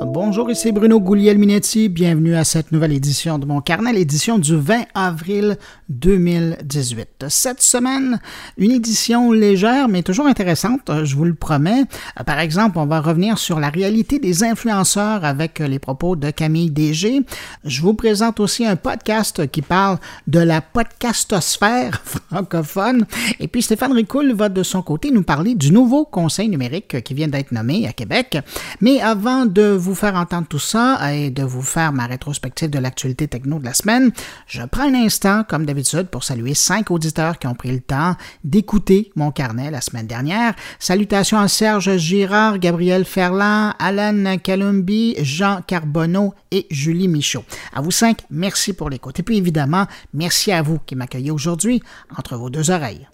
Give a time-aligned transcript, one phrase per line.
[0.00, 1.88] Bonjour, ici Bruno Gouliel-Minetti.
[1.88, 5.56] Bienvenue à cette nouvelle édition de mon carnet, l'édition du 20 avril
[5.88, 7.26] 2018.
[7.28, 8.20] Cette semaine,
[8.58, 11.82] une édition légère mais toujours intéressante, je vous le promets.
[12.26, 16.70] Par exemple, on va revenir sur la réalité des influenceurs avec les propos de Camille
[16.70, 17.22] DG.
[17.64, 23.04] Je vous présente aussi un podcast qui parle de la podcastosphère francophone.
[23.40, 27.14] Et puis Stéphane Ricoul va de son côté nous parler du nouveau conseil numérique qui
[27.14, 28.38] vient d'être nommé à Québec.
[28.80, 32.78] Mais avant de vous faire entendre tout ça et de vous faire ma rétrospective de
[32.78, 34.10] l'actualité techno de la semaine,
[34.46, 38.16] je prends un instant, comme d'habitude, pour saluer cinq auditeurs qui ont pris le temps
[38.44, 40.54] d'écouter mon carnet la semaine dernière.
[40.78, 47.44] Salutations à Serge Girard, Gabriel Ferland, Alan Calumbi, Jean Carbonneau et Julie Michaud.
[47.74, 49.20] À vous cinq, merci pour l'écoute.
[49.20, 51.82] Et puis évidemment, merci à vous qui m'accueillez aujourd'hui
[52.16, 53.06] entre vos deux oreilles.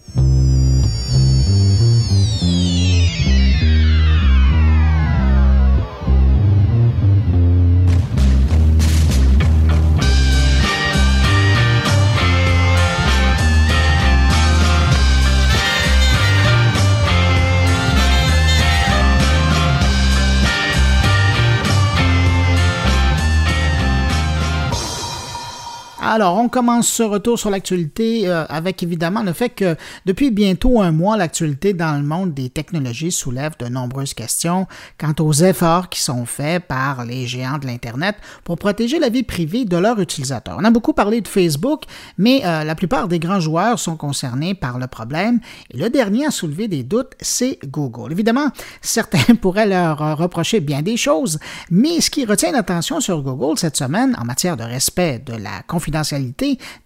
[26.07, 29.75] Alors, on commence ce retour sur l'actualité euh, avec évidemment le fait que
[30.05, 34.67] depuis bientôt un mois, l'actualité dans le monde des technologies soulève de nombreuses questions
[34.99, 39.23] quant aux efforts qui sont faits par les géants de l'Internet pour protéger la vie
[39.23, 40.57] privée de leurs utilisateurs.
[40.59, 41.85] On a beaucoup parlé de Facebook,
[42.19, 45.39] mais euh, la plupart des grands joueurs sont concernés par le problème
[45.71, 48.11] et le dernier à soulever des doutes, c'est Google.
[48.11, 51.39] Évidemment, certains pourraient leur reprocher bien des choses,
[51.71, 55.63] mais ce qui retient l'attention sur Google cette semaine en matière de respect de la
[55.65, 55.94] confidentialité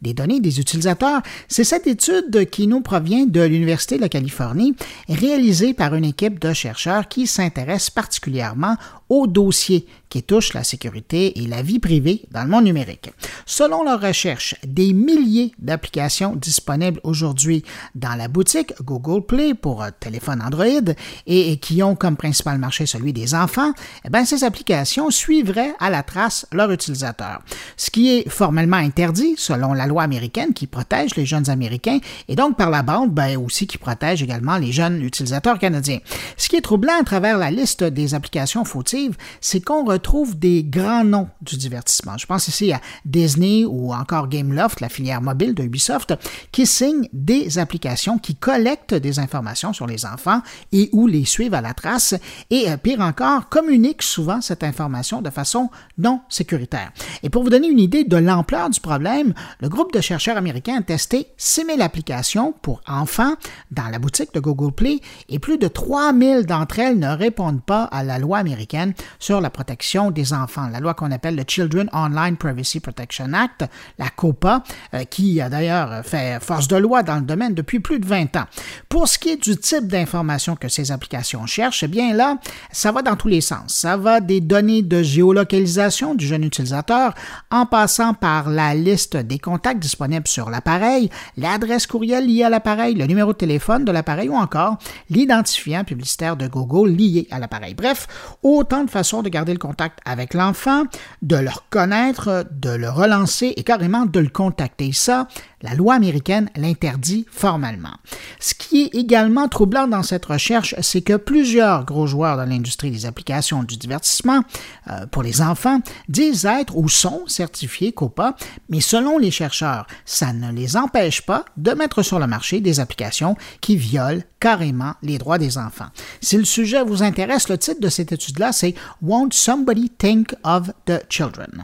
[0.02, 1.22] des données des utilisateurs.
[1.48, 4.76] C'est cette étude qui nous provient de l'Université de la Californie,
[5.08, 8.76] réalisée par une équipe de chercheurs qui s'intéresse particulièrement
[9.10, 13.12] aux dossiers qui touchent la sécurité et la vie privée dans le monde numérique.
[13.46, 17.64] Selon leur recherche, des milliers d'applications disponibles aujourd'hui
[17.96, 20.94] dans la boutique Google Play pour téléphone Android
[21.28, 23.72] et, qui ont comme principal marché celui des enfants,
[24.06, 27.42] eh bien, ces applications suivraient à la trace leurs utilisateurs.
[27.78, 32.36] Ce qui est formellement interdit selon la loi américaine qui protège les jeunes Américains et
[32.36, 36.00] donc par la bande ben, aussi qui protège également les jeunes utilisateurs canadiens.
[36.38, 40.64] Ce qui est troublant à travers la liste des applications fautives, c'est qu'on retrouve des
[40.64, 42.18] grands noms du divertissement.
[42.18, 46.14] Je pense ici à Disney ou encore Gameloft, la filière mobile de Ubisoft,
[46.54, 51.54] qui signent des applications qui collectent des informations sur les enfants et ou les suivent
[51.54, 52.16] à la trace
[52.50, 56.94] et, euh, pire encore, communiquent souvent cette information de façon non sécuritaire.
[57.22, 60.78] Et pour vous donner une idée de l'ampleur du problème, le groupe de chercheurs américains
[60.80, 63.34] a testé 6000 applications pour enfants
[63.72, 67.84] dans la boutique de Google Play et plus de 3000 d'entre elles ne répondent pas
[67.84, 71.90] à la loi américaine sur la protection des enfants, la loi qu'on appelle le Children
[71.94, 73.66] Online Privacy Protection Act,
[73.98, 74.64] la COPA,
[74.94, 78.36] euh, qui a d'ailleurs fait force de loi dans le domaine depuis plus de 20
[78.36, 78.46] ans.
[78.88, 82.38] Pour ce qui est du type d'information que ces applications cherchent, eh bien là,
[82.72, 83.74] ça va dans tous les sens.
[83.74, 87.16] Ça va des données de géolocalisation du jeune utilisateur
[87.50, 92.94] en passant par la liste des contacts disponibles sur l'appareil, l'adresse courriel liée à l'appareil,
[92.94, 94.78] le numéro de téléphone de l'appareil ou encore
[95.10, 97.74] l'identifiant publicitaire de Google lié à l'appareil.
[97.74, 98.08] Bref,
[98.44, 100.84] autant de façon de garder le contact avec l'enfant,
[101.22, 104.92] de le reconnaître, de le relancer et carrément de le contacter.
[104.92, 105.28] Ça,
[105.62, 107.98] la loi américaine l'interdit formellement.
[108.40, 112.92] Ce qui est également troublant dans cette recherche, c'est que plusieurs gros joueurs dans l'industrie
[112.92, 114.42] des applications du divertissement
[114.90, 118.36] euh, pour les enfants disent être ou sont certifiés COPA,
[118.70, 122.80] mais selon les chercheurs, ça ne les empêche pas de mettre sur le marché des
[122.80, 125.90] applications qui violent carrément les droits des enfants.
[126.22, 130.72] Si le sujet vous intéresse, le titre de cette étude-là, c'est Won't Somebody Think of
[130.86, 131.64] the Children?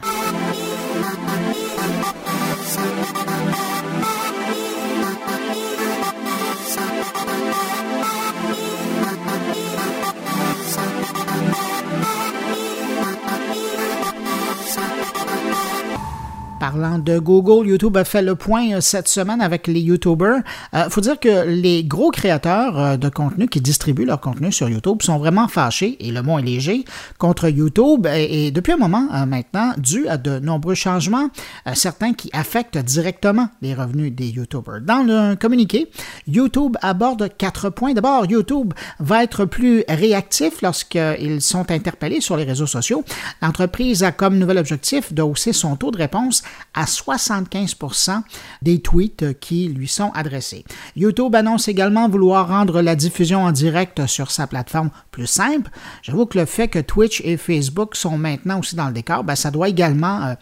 [16.58, 20.38] Parlant de Google, YouTube a fait le point euh, cette semaine avec les YouTubers.
[20.72, 24.50] Il euh, faut dire que les gros créateurs euh, de contenu qui distribuent leur contenu
[24.50, 26.86] sur YouTube sont vraiment fâchés, et le mot est léger,
[27.18, 31.28] contre YouTube, et, depuis un moment maintenant, dû à de nombreux changements,
[31.74, 34.80] certains qui affectent directement les revenus des YouTubers.
[34.82, 35.90] Dans le communiqué,
[36.26, 37.92] YouTube aborde quatre points.
[37.92, 43.04] D'abord, YouTube va être plus réactif lorsqu'ils sont interpellés sur les réseaux sociaux.
[43.42, 46.42] L'entreprise a comme nouvel objectif de hausser son taux de réponse
[46.74, 48.22] à 75%
[48.62, 50.64] des tweets qui lui sont adressés.
[50.94, 55.70] YouTube annonce également vouloir rendre la diffusion en direct sur sa plateforme plus simple.
[56.02, 59.36] J'avoue que le fait que Twitch et Facebook sont maintenant aussi dans le décor, ben,
[59.36, 60.34] ça doit également euh,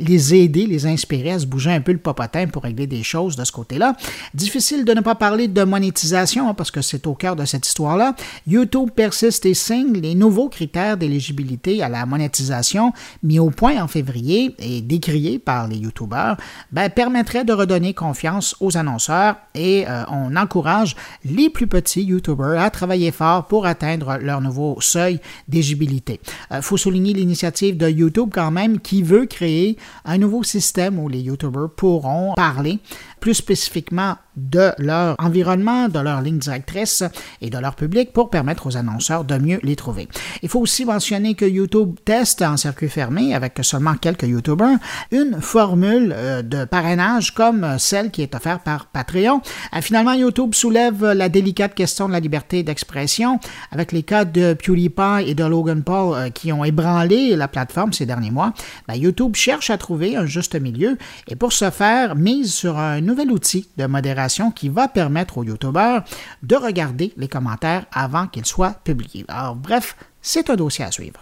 [0.00, 3.36] les aider, les inspirer à se bouger un peu le popotin pour régler des choses
[3.36, 3.94] de ce côté-là.
[4.34, 7.66] Difficile de ne pas parler de monétisation hein, parce que c'est au cœur de cette
[7.66, 8.14] histoire-là.
[8.46, 12.92] YouTube persiste et signe les nouveaux critères d'éligibilité à la monétisation
[13.22, 16.36] mis au point en février et décriés par les YouTubeurs
[16.72, 22.60] ben, permettraient de redonner confiance aux annonceurs et euh, on encourage les plus petits YouTubers
[22.60, 26.20] à travailler fort pour atteindre leur nouveau seuil d'éligibilité.
[26.50, 30.98] Il euh, faut souligner l'initiative de YouTube quand même qui veut créer un nouveau système
[30.98, 32.78] où les YouTubers pourront parler
[33.20, 37.02] plus spécifiquement de leur environnement, de leur ligne directrice
[37.40, 40.08] et de leur public pour permettre aux annonceurs de mieux les trouver.
[40.42, 44.78] Il faut aussi mentionner que YouTube teste en circuit fermé avec seulement quelques YouTubers
[45.10, 49.40] une formule euh, de parrainage comme celle qui est offerte par Patreon.
[49.74, 53.38] Euh, finalement, YouTube soulève la délicate question de la liberté d'expression
[53.70, 57.92] avec les cas de PewDiePie et de Logan Paul euh, qui ont ébranlé la plateforme
[57.92, 58.52] ces derniers mois.
[58.88, 60.96] Ben, YouTube cherche à trouver un juste milieu
[61.28, 64.19] et pour ce faire, mise sur un nouvel outil de modération
[64.50, 66.04] qui va permettre aux YouTubeurs
[66.42, 69.24] de regarder les commentaires avant qu'ils soient publiés.
[69.28, 71.20] Alors, bref, c'est un dossier à suivre.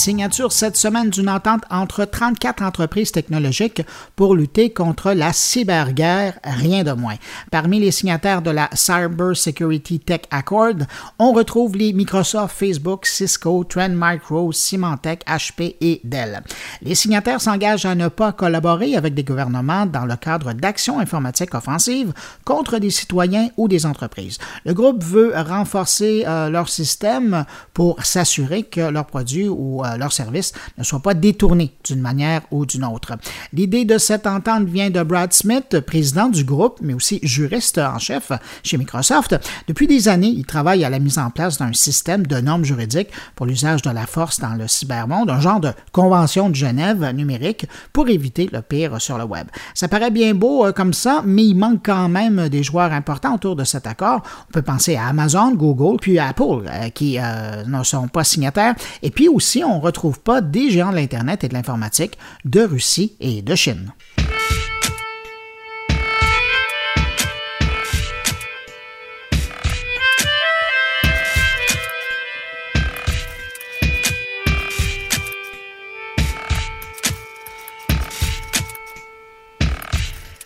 [0.00, 3.82] Signature cette semaine d'une entente entre 34 entreprises technologiques
[4.16, 7.16] pour lutter contre la cyberguerre, rien de moins.
[7.50, 10.74] Parmi les signataires de la Cyber Security Tech Accord,
[11.18, 16.42] on retrouve les Microsoft, Facebook, Cisco, Trend Micro, Symantec, HP et Dell.
[16.80, 21.54] Les signataires s'engagent à ne pas collaborer avec des gouvernements dans le cadre d'actions informatiques
[21.54, 22.14] offensives
[22.46, 24.38] contre des citoyens ou des entreprises.
[24.64, 27.44] Le groupe veut renforcer euh, leur système
[27.74, 32.42] pour s'assurer que leurs produits ou euh, leurs services ne soient pas détournés d'une manière
[32.50, 33.12] ou d'une autre.
[33.52, 37.98] L'idée de cette entente vient de Brad Smith, président du groupe, mais aussi juriste en
[37.98, 38.32] chef
[38.62, 39.36] chez Microsoft.
[39.66, 43.10] Depuis des années, il travaille à la mise en place d'un système de normes juridiques
[43.34, 47.66] pour l'usage de la force dans le cybermonde, un genre de convention de Genève numérique
[47.92, 49.46] pour éviter le pire sur le web.
[49.74, 53.34] Ça paraît bien beau euh, comme ça, mais il manque quand même des joueurs importants
[53.34, 54.22] autour de cet accord.
[54.48, 58.74] On peut penser à Amazon, Google, puis Apple, euh, qui ne sont pas signataires.
[59.02, 63.16] Et puis aussi, on retrouve pas des géants de l'Internet et de l'informatique de Russie
[63.20, 63.92] et de Chine.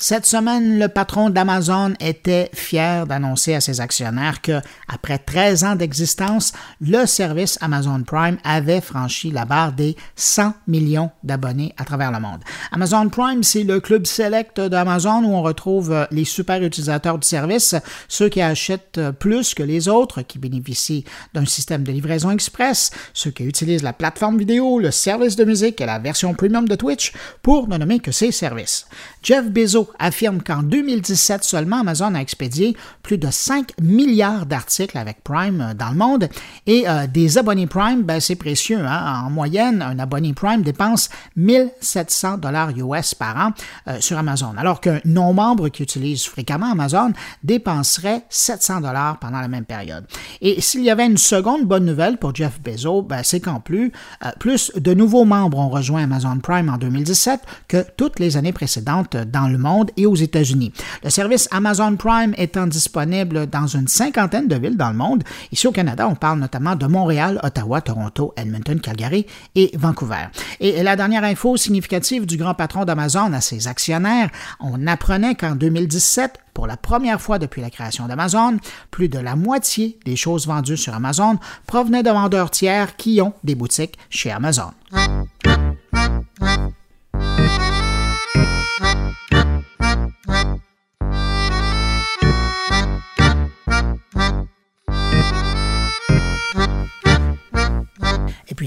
[0.06, 5.76] Cette semaine, le patron d'Amazon était fier d'annoncer à ses actionnaires que, après 13 ans
[5.76, 6.52] d'existence,
[6.82, 12.20] le service Amazon Prime avait franchi la barre des 100 millions d'abonnés à travers le
[12.20, 12.40] monde.
[12.70, 17.74] Amazon Prime, c'est le club select d'Amazon où on retrouve les super utilisateurs du service,
[18.06, 23.30] ceux qui achètent plus que les autres, qui bénéficient d'un système de livraison express, ceux
[23.30, 27.14] qui utilisent la plateforme vidéo, le service de musique et la version premium de Twitch,
[27.40, 28.86] pour ne nommer que ces services.
[29.22, 35.22] Jeff Bezos affirme qu'en 2017 seulement, Amazon a expédié plus de 5 milliards d'articles avec
[35.22, 36.28] Prime euh, dans le monde.
[36.66, 38.80] Et euh, des abonnés Prime, ben, c'est précieux.
[38.84, 39.22] Hein.
[39.26, 43.50] En moyenne, un abonné Prime dépense 1700 dollars US par an
[43.88, 49.48] euh, sur Amazon, alors qu'un non-membre qui utilise fréquemment Amazon dépenserait 700 dollars pendant la
[49.48, 50.06] même période.
[50.40, 53.92] Et s'il y avait une seconde bonne nouvelle pour Jeff Bezos, ben, c'est qu'en plus,
[54.38, 59.16] plus de nouveaux membres ont rejoint Amazon Prime en 2017 que toutes les années précédentes
[59.16, 60.72] dans le monde et aux États-Unis.
[61.02, 65.22] Le service Amazon Prime étant disponible dans une cinquantaine de villes dans le monde.
[65.52, 70.26] Ici au Canada, on parle notamment de Montréal, Ottawa, Toronto, Edmonton, Calgary et Vancouver.
[70.60, 75.54] Et la dernière info significative du grand patron d'Amazon à ses actionnaires, on apprenait qu'en
[75.54, 78.58] 2017, pour la première fois depuis la création d'Amazon,
[78.90, 83.34] plus de la moitié des choses vendues sur Amazon provenaient de vendeurs tiers qui ont
[83.42, 84.70] des boutiques chez Amazon.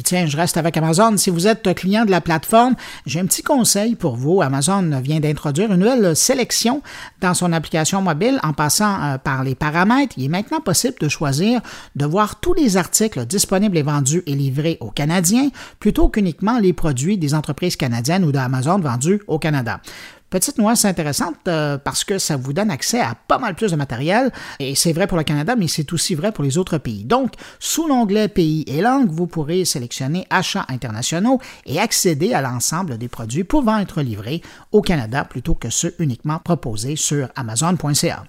[0.07, 1.17] Tiens, je reste avec Amazon.
[1.17, 4.41] Si vous êtes client de la plateforme, j'ai un petit conseil pour vous.
[4.41, 6.81] Amazon vient d'introduire une nouvelle sélection
[7.19, 10.13] dans son application mobile en passant euh, par les paramètres.
[10.17, 11.59] Il est maintenant possible de choisir
[11.97, 15.49] de voir tous les articles disponibles et vendus et livrés aux Canadiens
[15.79, 19.81] plutôt qu'uniquement les produits des entreprises canadiennes ou d'Amazon vendus au Canada.
[20.29, 23.77] Petite nuance intéressante euh, parce que ça vous donne accès à pas mal plus de
[23.77, 27.05] matériel et c'est vrai pour le Canada, mais c'est aussi vrai pour les autres pays.
[27.05, 32.97] Donc, sous l'onglet Pays et langues, vous pourrez sélectionner Achats internationaux et accéder à l'ensemble
[32.97, 34.41] des produits pouvant être livrés
[34.73, 38.25] au Canada plutôt que ceux uniquement proposés sur Amazon.ca.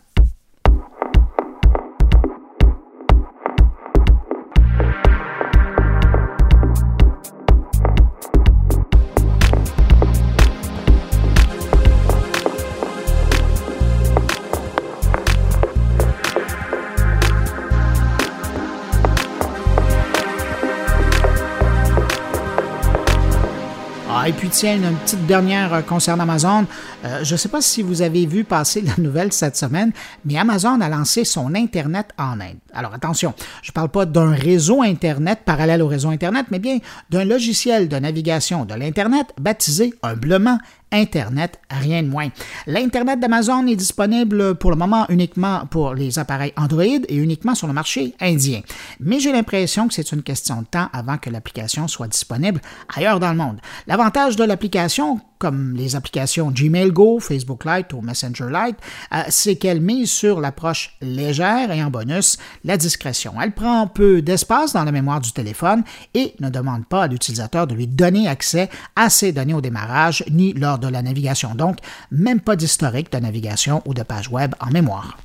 [24.28, 26.66] et puis tiens, une petite dernière euh, concernant Amazon.
[27.04, 29.92] Euh, je ne sais pas si vous avez vu passer la nouvelle cette semaine,
[30.24, 32.58] mais Amazon a lancé son Internet en Inde.
[32.72, 36.78] Alors attention, je ne parle pas d'un réseau Internet parallèle au réseau Internet, mais bien
[37.10, 40.58] d'un logiciel de navigation de l'Internet baptisé humblement
[40.90, 42.28] Internet, rien de moins.
[42.66, 47.66] L'Internet d'Amazon est disponible pour le moment uniquement pour les appareils Android et uniquement sur
[47.66, 48.62] le marché indien.
[48.98, 52.60] Mais j'ai l'impression que c'est une question de temps avant que l'application soit disponible
[52.96, 53.60] ailleurs dans le monde.
[53.86, 58.76] L'avantage de l'application, comme les applications Gmail Go, Facebook Lite ou Messenger Lite,
[59.12, 63.34] euh, c'est qu'elle mise sur l'approche légère et en bonus la discrétion.
[63.40, 65.82] Elle prend peu d'espace dans la mémoire du téléphone
[66.14, 70.24] et ne demande pas à l'utilisateur de lui donner accès à ses données au démarrage
[70.30, 71.54] ni lors de la navigation.
[71.54, 71.78] Donc,
[72.10, 75.18] même pas d'historique de navigation ou de page web en mémoire.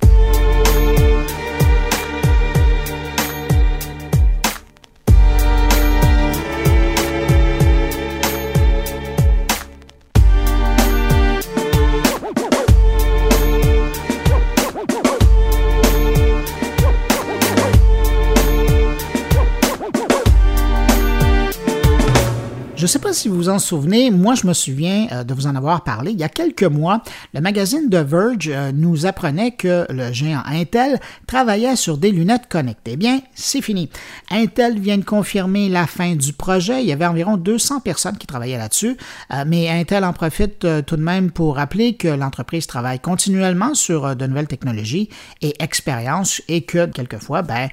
[22.84, 25.32] Je ne sais pas si vous vous en souvenez, moi je me souviens euh, de
[25.32, 26.10] vous en avoir parlé.
[26.10, 30.42] Il y a quelques mois, le magazine The Verge euh, nous apprenait que le géant
[30.44, 32.90] Intel travaillait sur des lunettes connectées.
[32.92, 33.88] Eh bien, c'est fini.
[34.30, 36.82] Intel vient de confirmer la fin du projet.
[36.82, 38.98] Il y avait environ 200 personnes qui travaillaient là-dessus,
[39.32, 44.14] euh, mais Intel en profite tout de même pour rappeler que l'entreprise travaille continuellement sur
[44.14, 45.08] de nouvelles technologies
[45.40, 47.70] et expériences et que quelquefois, ben,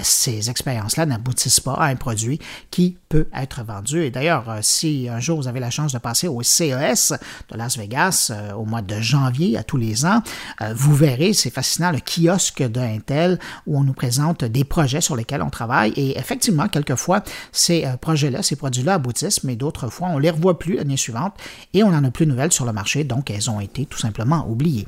[0.00, 2.38] ces expériences-là n'aboutissent pas à un produit
[2.70, 4.02] qui peut être vendu.
[4.04, 7.12] Et d'ailleurs, si un jour vous avez la chance de passer au CES
[7.50, 10.22] de Las Vegas euh, au mois de janvier à tous les ans,
[10.60, 15.16] euh, vous verrez, c'est fascinant, le kiosque d'Intel où on nous présente des projets sur
[15.16, 15.92] lesquels on travaille.
[15.96, 20.58] Et effectivement, quelquefois, ces projets-là, ces produits-là aboutissent, mais d'autres fois, on ne les revoit
[20.58, 21.34] plus l'année suivante
[21.72, 23.98] et on n'en a plus de nouvelles sur le marché, donc elles ont été tout
[23.98, 24.86] simplement oubliées.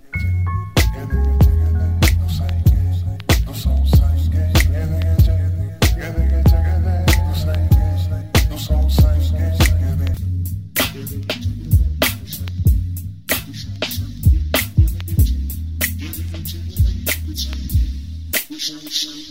[18.68, 19.25] Thank you.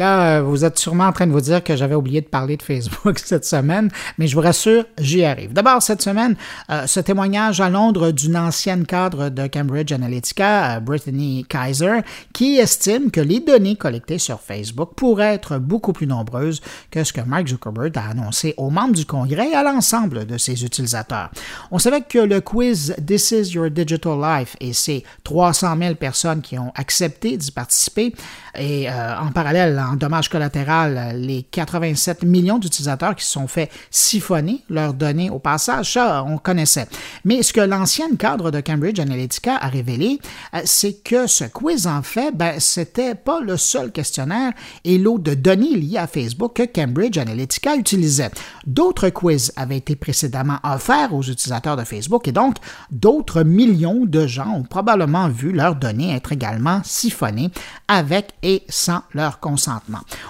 [0.00, 2.56] Là, euh, vous êtes sûrement en train de vous dire que j'avais oublié de parler
[2.56, 5.52] de Facebook cette semaine, mais je vous rassure, j'y arrive.
[5.52, 6.36] D'abord, cette semaine,
[6.70, 11.98] euh, ce témoignage à Londres d'une ancienne cadre de Cambridge Analytica, euh, Brittany Kaiser,
[12.32, 17.12] qui estime que les données collectées sur Facebook pourraient être beaucoup plus nombreuses que ce
[17.12, 21.28] que Mark Zuckerberg a annoncé aux membres du Congrès et à l'ensemble de ses utilisateurs.
[21.70, 26.40] On savait que le quiz This is Your Digital Life et ses 300 000 personnes
[26.40, 28.14] qui ont accepté d'y participer
[28.58, 34.62] et en parallèle, en dommage collatéral, les 87 millions d'utilisateurs qui se sont fait siphonner
[34.70, 36.86] leurs données au passage, ça, on connaissait.
[37.24, 40.20] Mais ce que l'ancienne cadre de Cambridge Analytica a révélé,
[40.54, 44.52] euh, c'est que ce quiz, en fait, ben, c'était pas le seul questionnaire
[44.84, 48.30] et lot de données liées à Facebook que Cambridge Analytica utilisait.
[48.66, 52.56] D'autres quiz avaient été précédemment offerts aux utilisateurs de Facebook et donc
[52.90, 57.50] d'autres millions de gens ont probablement vu leurs données être également siphonnées
[57.88, 59.79] avec et sans leur consentement.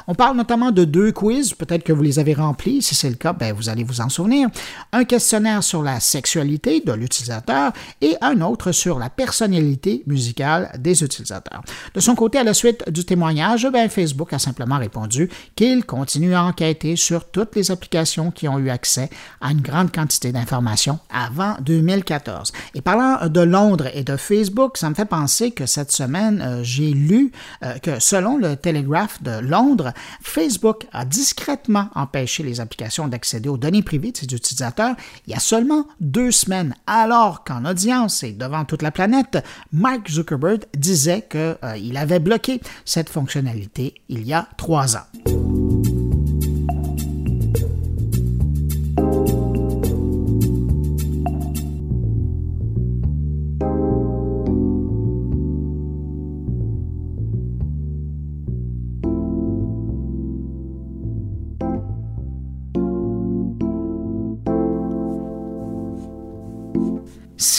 [0.07, 2.83] On parle notamment de deux quiz, peut-être que vous les avez remplis.
[2.83, 4.49] Si c'est le cas, ben, vous allez vous en souvenir.
[4.93, 11.03] Un questionnaire sur la sexualité de l'utilisateur et un autre sur la personnalité musicale des
[11.03, 11.63] utilisateurs.
[11.95, 16.35] De son côté, à la suite du témoignage, ben, Facebook a simplement répondu qu'il continue
[16.35, 20.99] à enquêter sur toutes les applications qui ont eu accès à une grande quantité d'informations
[21.13, 22.53] avant 2014.
[22.75, 26.61] Et parlant de Londres et de Facebook, ça me fait penser que cette semaine, euh,
[26.63, 27.33] j'ai lu
[27.65, 33.57] euh, que selon le Telegraph de Londres, Facebook a discrètement empêché les applications d'accéder aux
[33.57, 34.97] données privées de ses utilisateurs
[35.27, 39.39] il y a seulement deux semaines, alors qu'en audience et devant toute la planète,
[39.73, 45.50] Mark Zuckerberg disait qu'il euh, avait bloqué cette fonctionnalité il y a trois ans.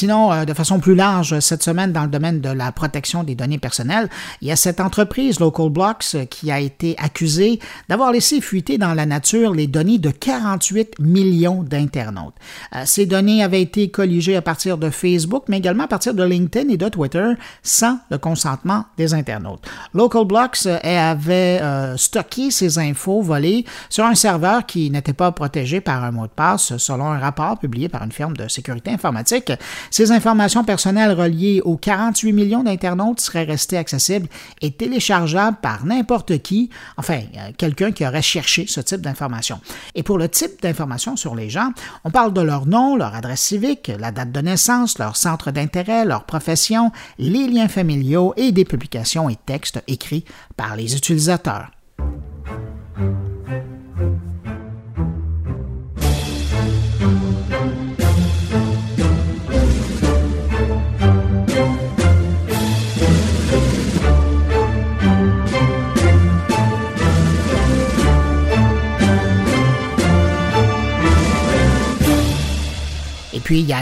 [0.02, 3.36] Sinon, euh, de façon plus large, cette semaine, dans le domaine de la protection des
[3.36, 4.10] données personnelles,
[4.42, 8.96] il y a cette entreprise, Local Blocks, qui a été accusée d'avoir laissé fuiter dans
[8.96, 12.34] la nature les données de 48 millions d'internautes.
[12.76, 16.24] Euh, ces données avaient été colligées à partir de Facebook, mais également à partir de
[16.24, 19.64] LinkedIn et de Twitter, sans le consentement des internautes.
[19.94, 21.62] Local Blocks euh, avait
[21.96, 26.32] stocké ces infos volées sur un serveur qui n'était pas protégé par un mot de
[26.32, 29.52] passe, selon un rapport publié par une firme de sécurité informatique.
[29.92, 34.28] Ces informations personnelles reliées aux 48 millions d'internautes seraient restées accessibles
[34.62, 39.60] et téléchargeables par n'importe qui, enfin, euh, quelqu'un qui aurait cherché ce type d'informations.
[39.94, 41.72] Et pour le type d'informations sur les gens,
[42.06, 46.06] on parle de leur nom, leur adresse civique, la date de naissance, leur centre d'intérêt,
[46.06, 50.24] leur profession, les liens familiaux et des publications et textes écrits
[50.56, 51.70] par les utilisateurs.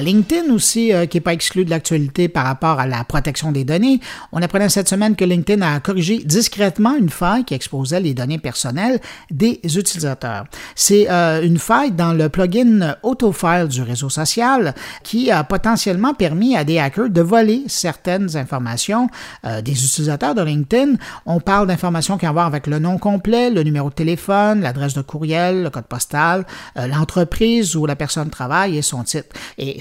[0.02, 3.64] LinkedIn aussi euh, qui n'est pas exclu de l'actualité par rapport à la protection des
[3.64, 4.00] données.
[4.32, 8.38] On apprenait cette semaine que LinkedIn a corrigé discrètement une faille qui exposait les données
[8.38, 9.00] personnelles
[9.32, 10.46] des utilisateurs.
[10.76, 16.56] C'est euh, une faille dans le plugin Autofile du réseau social qui a potentiellement permis
[16.56, 19.10] à des hackers de voler certaines informations
[19.46, 20.96] euh, des utilisateurs de LinkedIn.
[21.26, 24.62] On parle d'informations qui ont à voir avec le nom complet, le numéro de téléphone,
[24.62, 29.36] l'adresse de courriel, le code postal, l'entreprise où la personne travaille et son titre.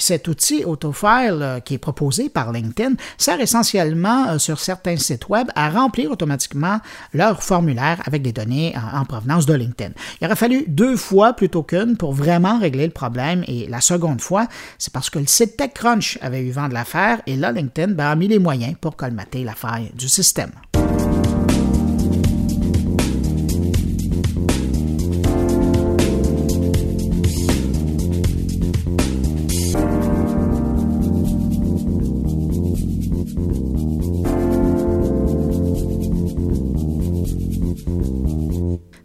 [0.09, 5.29] Cet outil Autofile euh, qui est proposé par LinkedIn sert essentiellement euh, sur certains sites
[5.29, 6.79] web à remplir automatiquement
[7.13, 9.93] leur formulaire avec des données en, provenance de LinkedIn.
[10.21, 14.23] Il aurait fallu deux fois plutôt qu'une pour vraiment régler le problème et la seconde
[14.23, 14.47] fois,
[14.79, 18.07] c'est parce que le site TechCrunch avait eu vent de l'affaire et là, LinkedIn ben,
[18.07, 20.53] a mis les moyens pour colmater la faille du système.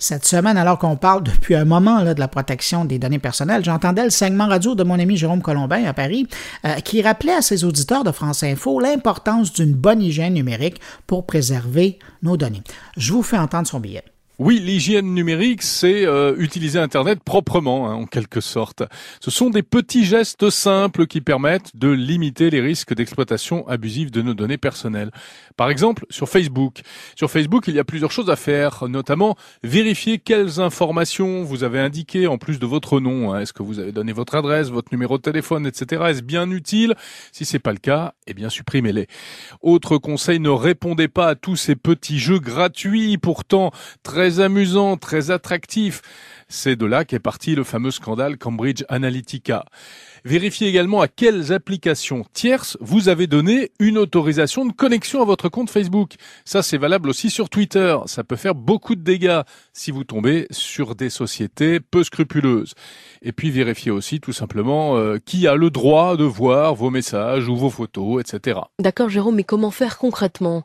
[0.04, 4.04] Cette semaine, alors qu'on parle depuis un moment de la protection des données personnelles, j'entendais
[4.04, 6.28] le segment radio de mon ami Jérôme Colombin à Paris
[6.66, 11.26] euh, qui rappelait à ses auditeurs de France Info l'importance d'une bonne hygiène numérique pour
[11.26, 12.64] préserver nos données.
[12.98, 14.04] Je vous fais entendre son billet.
[14.40, 18.82] Oui, l'hygiène numérique, c'est euh, utiliser Internet proprement, hein, en quelque sorte.
[19.20, 24.24] Ce sont des petits gestes simples qui permettent de limiter les risques d'exploitation abusive de
[24.24, 25.12] nos données personnelles.
[25.56, 26.82] Par exemple, sur Facebook.
[27.16, 31.80] Sur Facebook, il y a plusieurs choses à faire, notamment vérifier quelles informations vous avez
[31.80, 33.34] indiquées en plus de votre nom.
[33.34, 33.42] Hein.
[33.42, 36.06] Est-ce que vous avez donné votre adresse, votre numéro de téléphone, etc.
[36.08, 36.96] Est-ce bien utile?
[37.32, 39.06] Si c'est pas le cas, eh bien supprimez-les.
[39.62, 44.96] Autre conseil, ne répondez pas à tous ces petits jeux gratuits, pourtant très très amusant,
[44.96, 46.02] très attractif.
[46.48, 49.66] C'est de là qu'est parti le fameux scandale Cambridge Analytica.
[50.24, 55.50] Vérifiez également à quelles applications tierces vous avez donné une autorisation de connexion à votre
[55.50, 56.14] compte Facebook.
[56.46, 57.98] Ça, c'est valable aussi sur Twitter.
[58.06, 59.42] Ça peut faire beaucoup de dégâts
[59.74, 62.76] si vous tombez sur des sociétés peu scrupuleuses.
[63.24, 67.50] Et puis vérifiez aussi tout simplement euh, qui a le droit de voir vos messages
[67.50, 68.62] ou vos photos, etc.
[68.80, 70.64] D'accord, Jérôme, mais comment faire concrètement?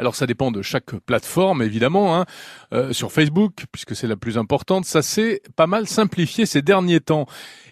[0.00, 2.16] Alors ça dépend de chaque plateforme évidemment.
[2.16, 2.24] Hein.
[2.72, 7.00] Euh, sur Facebook, puisque c'est la plus importante, ça s'est pas mal simplifié ces derniers
[7.00, 7.26] temps.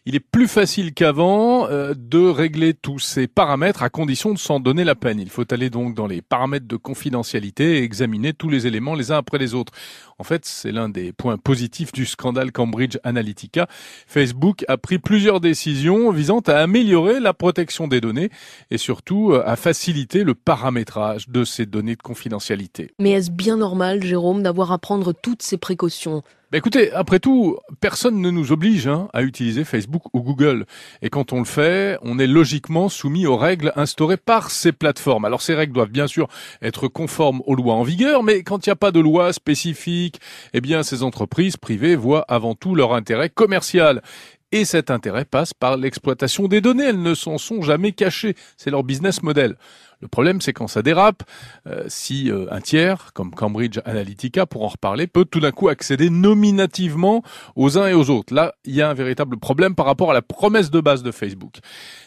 [0.08, 4.58] Il est plus facile qu'avant euh, de régler tous ces paramètres à condition de s'en
[4.58, 5.20] donner la peine.
[5.20, 9.12] Il faut aller donc dans les paramètres de confidentialité et examiner tous les éléments les
[9.12, 9.74] uns après les autres.
[10.18, 13.66] En fait, c'est l'un des points positifs du scandale Cambridge Analytica.
[14.06, 18.30] Facebook a pris plusieurs décisions visant à améliorer la protection des données
[18.70, 22.92] et surtout euh, à faciliter le paramétrage de ces données de confidentialité.
[22.98, 26.22] Mais est-ce bien normal, Jérôme, d'avoir à prendre toutes ces précautions?
[26.50, 30.64] Bah écoutez, après tout, personne ne nous oblige hein, à utiliser Facebook ou Google.
[31.02, 35.26] Et quand on le fait, on est logiquement soumis aux règles instaurées par ces plateformes.
[35.26, 36.26] Alors ces règles doivent bien sûr
[36.62, 40.20] être conformes aux lois en vigueur, mais quand il n'y a pas de loi spécifique,
[40.54, 44.00] eh bien ces entreprises privées voient avant tout leur intérêt commercial.
[44.50, 46.84] Et cet intérêt passe par l'exploitation des données.
[46.84, 48.34] Elles ne s'en sont jamais cachées.
[48.56, 49.56] C'est leur business model.
[50.00, 51.24] Le problème, c'est quand ça dérape,
[51.66, 55.68] euh, si euh, un tiers, comme Cambridge Analytica, pour en reparler, peut tout d'un coup
[55.68, 57.22] accéder nominativement
[57.56, 58.32] aux uns et aux autres.
[58.32, 61.10] Là, il y a un véritable problème par rapport à la promesse de base de
[61.10, 61.56] Facebook.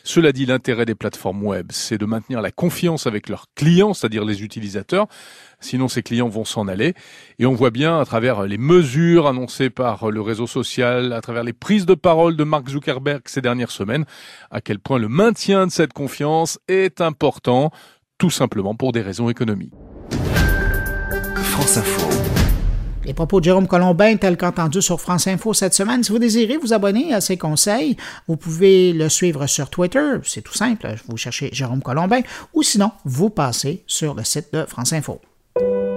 [0.04, 4.23] Cela dit, l'intérêt des plateformes web, c'est de maintenir la confiance avec leurs clients, c'est-à-dire
[4.23, 5.08] les utilisateurs.
[5.62, 6.93] Sinon, ces clients vont s'en aller.
[7.39, 11.43] Et on voit bien à travers les mesures annoncées par le réseau social, à travers
[11.43, 14.06] les prises de parole de Mark Zuckerberg ces dernières semaines,
[14.50, 17.71] à quel point le maintien de cette confiance est important
[18.17, 19.74] tout simplement pour des raisons économiques.
[21.38, 22.08] France Info.
[23.04, 26.04] Les propos de Jérôme Colombin, tels qu'entendus sur France Info cette semaine.
[26.04, 27.97] Si vous désirez vous abonner à ses conseils,
[28.28, 30.17] vous pouvez le suivre sur Twitter.
[30.24, 30.95] C'est tout simple.
[31.08, 32.21] Vous cherchez Jérôme Colombin
[32.54, 35.19] ou sinon, vous passez sur le site de France Info.
[35.53, 35.90] Thank you.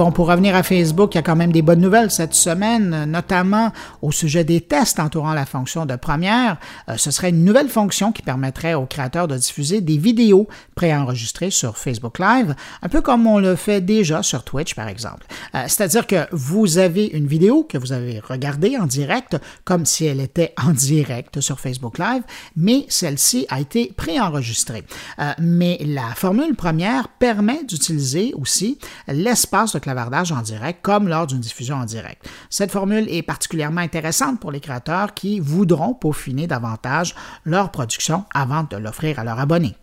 [0.00, 3.04] Bon, pour revenir à Facebook, il y a quand même des bonnes nouvelles cette semaine,
[3.04, 6.56] notamment au sujet des tests entourant la fonction de première.
[6.88, 11.50] Euh, ce serait une nouvelle fonction qui permettrait aux créateurs de diffuser des vidéos préenregistrées
[11.50, 15.26] sur Facebook Live, un peu comme on le fait déjà sur Twitch, par exemple.
[15.54, 20.06] Euh, c'est-à-dire que vous avez une vidéo que vous avez regardée en direct, comme si
[20.06, 22.22] elle était en direct sur Facebook Live,
[22.56, 24.84] mais celle-ci a été préenregistrée.
[25.18, 31.26] Euh, mais la formule première permet d'utiliser aussi l'espace de clavardage en direct comme lors
[31.26, 32.28] d'une diffusion en direct.
[32.48, 38.64] Cette formule est particulièrement intéressante pour les créateurs qui voudront peaufiner davantage leur production avant
[38.64, 39.74] de l'offrir à leurs abonnés.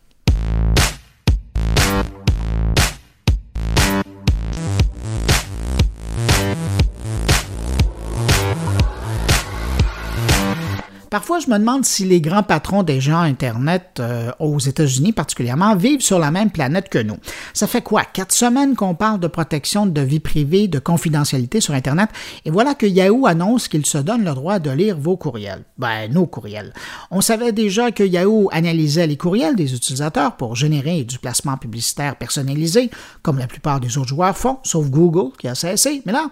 [11.18, 15.76] Parfois, je me demande si les grands patrons des gens Internet euh, aux États-Unis particulièrement
[15.76, 17.18] vivent sur la même planète que nous.
[17.56, 18.04] Ça fait quoi?
[18.04, 22.12] Quatre semaines qu'on parle de protection de vie privée, de confidentialité sur Internet,
[22.46, 25.64] et voilà que Yahoo annonce qu'il se donne le droit de lire vos courriels.
[25.80, 26.72] Ben, nos courriels.
[27.10, 32.16] On savait déjà que Yahoo analysait les courriels des utilisateurs pour générer du placement publicitaire
[32.18, 32.92] personnalisé,
[33.24, 36.04] comme la plupart des autres joueurs font, sauf Google qui a cessé.
[36.06, 36.30] Mais là,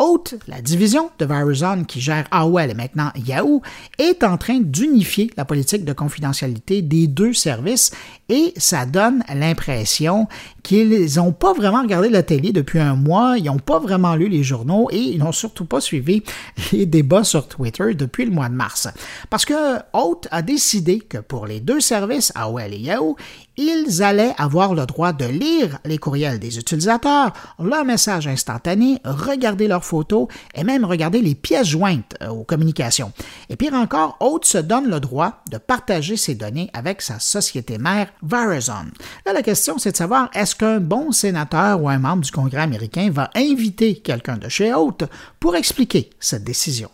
[0.00, 3.62] Haute, la division de Verizon qui gère AOL et maintenant Yahoo,
[3.98, 7.90] est en train d'unifier la politique de confidentialité des deux services
[8.28, 10.26] et ça donne l'impression
[10.62, 14.28] qu'ils n'ont pas vraiment regardé la télé depuis un mois, ils n'ont pas vraiment lu
[14.28, 16.22] les journaux et ils n'ont surtout pas suivi
[16.72, 18.88] les débats sur Twitter depuis le mois de mars.
[19.30, 23.16] Parce que Haute a décidé que pour les deux services, AOL et Yahoo,
[23.56, 29.66] ils allaient avoir le droit de lire les courriels des utilisateurs, leurs messages instantanés, regarder
[29.66, 33.12] leurs photos et même regarder les pièces jointes euh, aux communications.
[33.48, 37.78] Et pire encore, Haute se donne le droit de partager ces données avec sa société
[37.78, 38.86] mère Verizon.
[39.26, 42.62] Là, la question, c'est de savoir est-ce qu'un bon sénateur ou un membre du Congrès
[42.62, 45.04] américain va inviter quelqu'un de chez Haute
[45.40, 46.90] pour expliquer cette décision?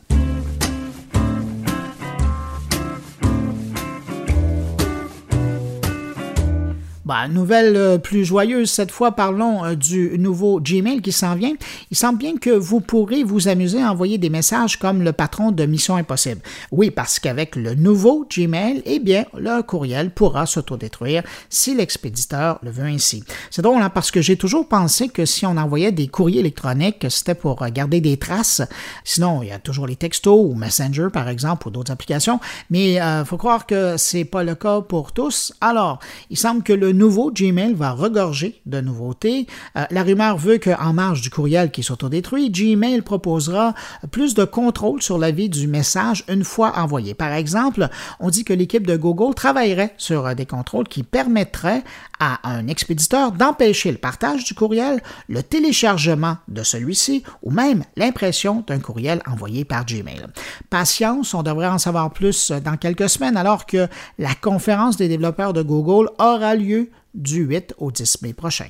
[7.04, 11.52] Bah, nouvelle euh, plus joyeuse, cette fois parlons euh, du nouveau Gmail qui s'en vient.
[11.90, 15.52] Il semble bien que vous pourrez vous amuser à envoyer des messages comme le patron
[15.52, 16.40] de Mission Impossible.
[16.72, 22.70] Oui, parce qu'avec le nouveau Gmail, eh bien, le courriel pourra s'autodétruire si l'expéditeur le
[22.70, 23.22] veut ainsi.
[23.50, 27.04] C'est drôle, hein, parce que j'ai toujours pensé que si on envoyait des courriers électroniques,
[27.10, 28.62] c'était pour garder des traces.
[29.04, 32.40] Sinon, il y a toujours les textos ou Messenger, par exemple, ou d'autres applications.
[32.70, 35.52] Mais il euh, faut croire que c'est pas le cas pour tous.
[35.60, 35.98] Alors,
[36.30, 39.46] il semble que le nouveau Gmail va regorger de nouveautés.
[39.76, 43.74] Euh, la rumeur veut qu'en marge du courriel qui s'autodétruit, Gmail proposera
[44.10, 47.14] plus de contrôle sur la vie du message une fois envoyé.
[47.14, 47.88] Par exemple,
[48.20, 51.84] on dit que l'équipe de Google travaillerait sur euh, des contrôles qui permettraient
[52.20, 58.64] à un expéditeur d'empêcher le partage du courriel, le téléchargement de celui-ci ou même l'impression
[58.66, 60.26] d'un courriel envoyé par Gmail.
[60.70, 65.52] Patience, on devrait en savoir plus dans quelques semaines alors que la conférence des développeurs
[65.52, 66.83] de Google aura lieu
[67.14, 68.68] du 8 au 10 mai prochain.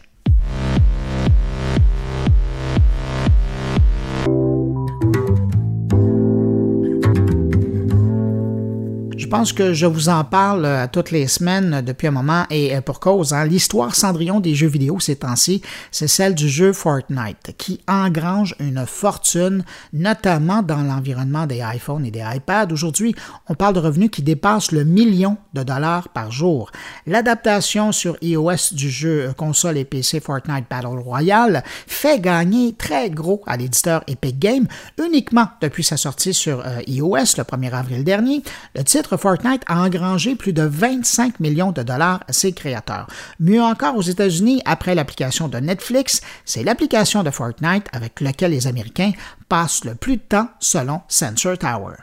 [9.25, 12.77] Je pense que je vous en parle euh, toutes les semaines depuis un moment et
[12.77, 13.33] euh, pour cause.
[13.33, 13.47] Hein.
[13.47, 18.85] L'histoire Cendrillon des jeux vidéo ces temps-ci, c'est celle du jeu Fortnite qui engrange une
[18.85, 22.71] fortune, notamment dans l'environnement des iPhones et des iPads.
[22.71, 23.15] Aujourd'hui,
[23.49, 26.71] on parle de revenus qui dépassent le million de dollars par jour.
[27.07, 33.43] L'adaptation sur iOS du jeu console et PC Fortnite Battle Royale fait gagner très gros
[33.47, 34.67] à l'éditeur Epic Games
[35.03, 38.43] uniquement depuis sa sortie sur euh, iOS le 1er avril dernier.
[38.75, 43.07] Le titre Fortnite a engrangé plus de 25 millions de dollars à ses créateurs.
[43.41, 48.67] Mieux encore aux États-Unis, après l'application de Netflix, c'est l'application de Fortnite avec laquelle les
[48.67, 49.13] Américains
[49.49, 51.95] passent le plus de temps selon Sensor Tower.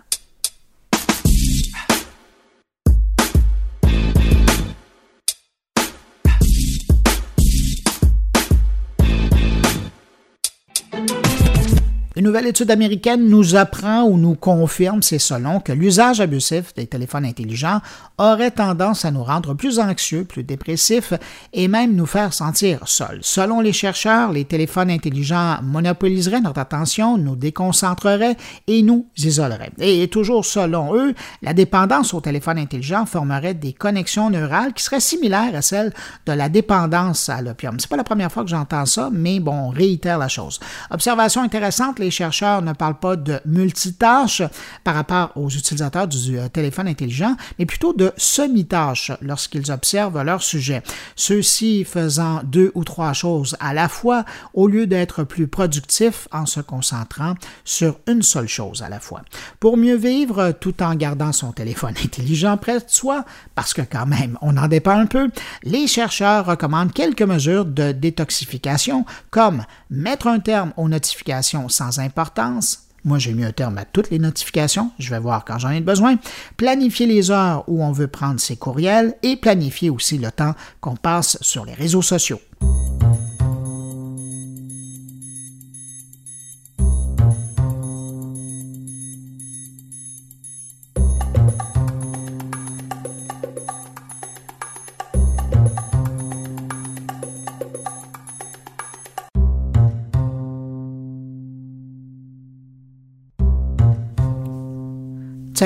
[12.22, 16.86] Une nouvelle étude américaine nous apprend ou nous confirme, c'est selon, que l'usage abusif des
[16.86, 17.82] téléphones intelligents
[18.20, 21.16] aurait tendance à nous rendre plus anxieux, plus dépressifs
[21.52, 23.18] et même nous faire sentir seuls.
[23.24, 29.72] Selon les chercheurs, les téléphones intelligents monopoliseraient notre attention, nous déconcentreraient et nous isoleraient.
[29.80, 35.00] Et toujours selon eux, la dépendance au téléphone intelligent formerait des connexions neurales qui seraient
[35.00, 35.92] similaires à celles
[36.28, 37.80] de la dépendance à l'opium.
[37.80, 40.60] C'est pas la première fois que j'entends ça, mais bon, on réitère la chose.
[40.92, 44.44] Observation intéressante, les chercheurs ne parlent pas de multitâches
[44.84, 50.44] par rapport aux utilisateurs du euh, téléphone intelligent, mais plutôt de semi-tâches lorsqu'ils observent leur
[50.44, 50.84] sujet.
[51.16, 56.46] Ceux-ci faisant deux ou trois choses à la fois au lieu d'être plus productifs en
[56.46, 59.22] se concentrant sur une seule chose à la fois.
[59.60, 64.06] Pour mieux vivre tout en gardant son téléphone intelligent près de soi, parce que quand
[64.06, 65.30] même on en dépend un peu,
[65.64, 72.88] les chercheurs recommandent quelques mesures de détoxification comme mettre un terme aux notifications sans importance.
[73.04, 74.92] Moi, j'ai mis un terme à toutes les notifications.
[75.00, 76.18] Je vais voir quand j'en ai besoin.
[76.58, 80.96] Planifier les heures où on veut prendre ses courriels et planifier aussi le temps qu'on
[80.96, 82.40] passe sur les réseaux sociaux.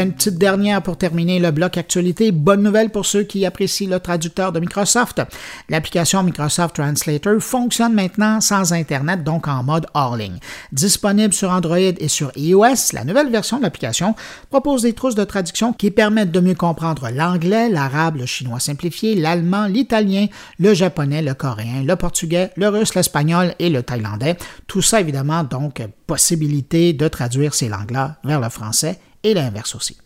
[0.02, 2.32] Une petite dernière pour terminer le bloc actualité.
[2.32, 5.22] Bonne nouvelle pour ceux qui apprécient le traducteur de Microsoft.
[5.70, 10.40] L'application Microsoft Translator fonctionne maintenant sans Internet, donc en mode hors ligne.
[10.72, 14.16] Disponible sur Android et sur iOS, la nouvelle version de l'application
[14.50, 19.16] propose des trousses de traduction qui permettent de mieux comprendre l'anglais, l'arabe, le chinois simplifié,
[19.16, 20.28] l'allemand, l'italien,
[20.60, 24.38] le japonais, le coréen, le portugais, le russe, l'espagnol et le thaïlandais.
[24.68, 29.98] Tout ça, évidemment, donc, possibilité de traduire ces langues-là vers le français et l'inverse aussi.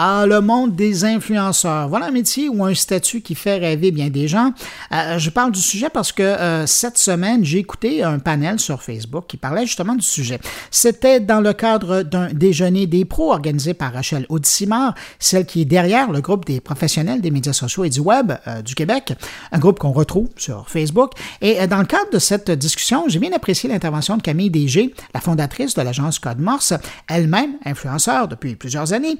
[0.00, 1.88] Ah, le monde des influenceurs.
[1.88, 4.52] Voilà un métier ou un statut qui fait rêver bien des gens.
[4.92, 8.80] Euh, je parle du sujet parce que euh, cette semaine, j'ai écouté un panel sur
[8.80, 10.38] Facebook qui parlait justement du sujet.
[10.70, 15.64] C'était dans le cadre d'un déjeuner des pros organisé par Rachel Audissimard, celle qui est
[15.64, 19.14] derrière le groupe des professionnels des médias sociaux et du web euh, du Québec,
[19.50, 21.10] un groupe qu'on retrouve sur Facebook.
[21.40, 25.20] Et dans le cadre de cette discussion, j'ai bien apprécié l'intervention de Camille Dégé, la
[25.20, 26.72] fondatrice de l'agence Code Morse,
[27.08, 29.18] elle-même influenceur depuis plusieurs années.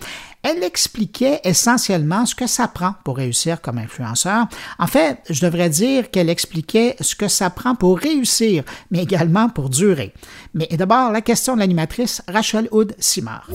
[0.68, 4.46] Expliquait essentiellement ce que ça prend pour réussir comme influenceur.
[4.78, 9.48] En fait, je devrais dire qu'elle expliquait ce que ça prend pour réussir, mais également
[9.48, 10.12] pour durer.
[10.52, 13.48] Mais d'abord, la question de l'animatrice Rachel Hood Simard.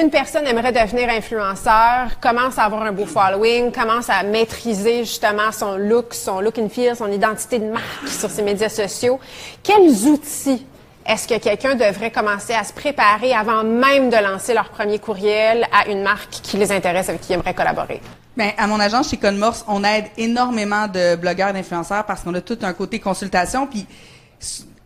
[0.00, 5.50] Une personne aimerait devenir influenceur, commence à avoir un beau following, commence à maîtriser justement
[5.50, 9.18] son look, son look and feel, son identité de marque sur ses médias sociaux.
[9.64, 10.64] Quels outils
[11.08, 15.66] est-ce que quelqu'un devrait commencer à se préparer avant même de lancer leur premier courriel
[15.72, 18.00] à une marque qui les intéresse, avec qui ils aimeraient collaborer?
[18.36, 22.40] Bien, à mon agence chez Conmorse, on aide énormément de blogueurs, d'influenceurs parce qu'on a
[22.40, 23.66] tout un côté consultation.
[23.66, 23.86] Puis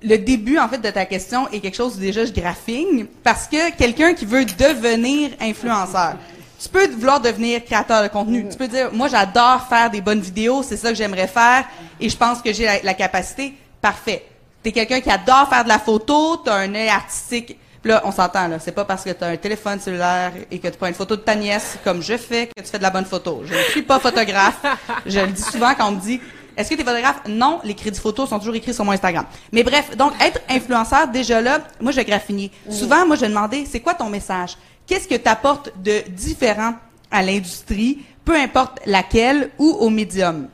[0.02, 4.14] le début, en fait, de ta question est quelque chose déjà je parce que quelqu'un
[4.14, 6.14] qui veut devenir influenceur,
[6.62, 8.46] tu peux vouloir devenir créateur de contenu.
[8.48, 11.64] Tu peux dire, moi, j'adore faire des bonnes vidéos, c'est ça que j'aimerais faire
[11.98, 13.54] et je pense que j'ai la capacité.
[13.80, 14.29] Parfait
[14.62, 17.58] t'es quelqu'un qui adore faire de la photo, t'as un œil artistique.
[17.82, 18.58] Puis là, on s'entend, là.
[18.58, 21.22] C'est pas parce que t'as un téléphone cellulaire et que tu prends une photo de
[21.22, 23.42] ta nièce, comme je fais, que tu fais de la bonne photo.
[23.46, 24.60] Je ne suis pas photographe.
[25.06, 26.20] je le dis souvent quand on me dit,
[26.56, 27.22] est-ce que tu es photographe?
[27.26, 29.24] Non, les crédits photos sont toujours écrits sur mon Instagram.
[29.50, 32.50] Mais bref, donc, être influenceur, déjà là, moi, je vais graffiner.
[32.68, 34.58] Souvent, moi, je demander, c'est quoi ton message?
[34.86, 36.74] Qu'est-ce que tu apportes de différent
[37.10, 40.48] à l'industrie, peu importe laquelle, ou au médium?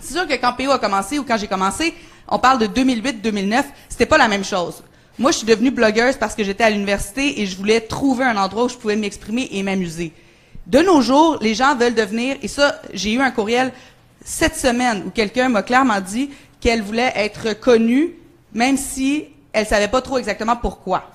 [0.00, 1.94] C'est sûr que quand PO a commencé ou quand j'ai commencé,
[2.28, 4.82] on parle de 2008-2009, c'était pas la même chose.
[5.18, 8.36] Moi, je suis devenue blogueuse parce que j'étais à l'université et je voulais trouver un
[8.36, 10.12] endroit où je pouvais m'exprimer et m'amuser.
[10.66, 13.72] De nos jours, les gens veulent devenir, et ça, j'ai eu un courriel
[14.22, 18.14] cette semaine où quelqu'un m'a clairement dit qu'elle voulait être connue,
[18.52, 21.10] même si elle savait pas trop exactement pourquoi.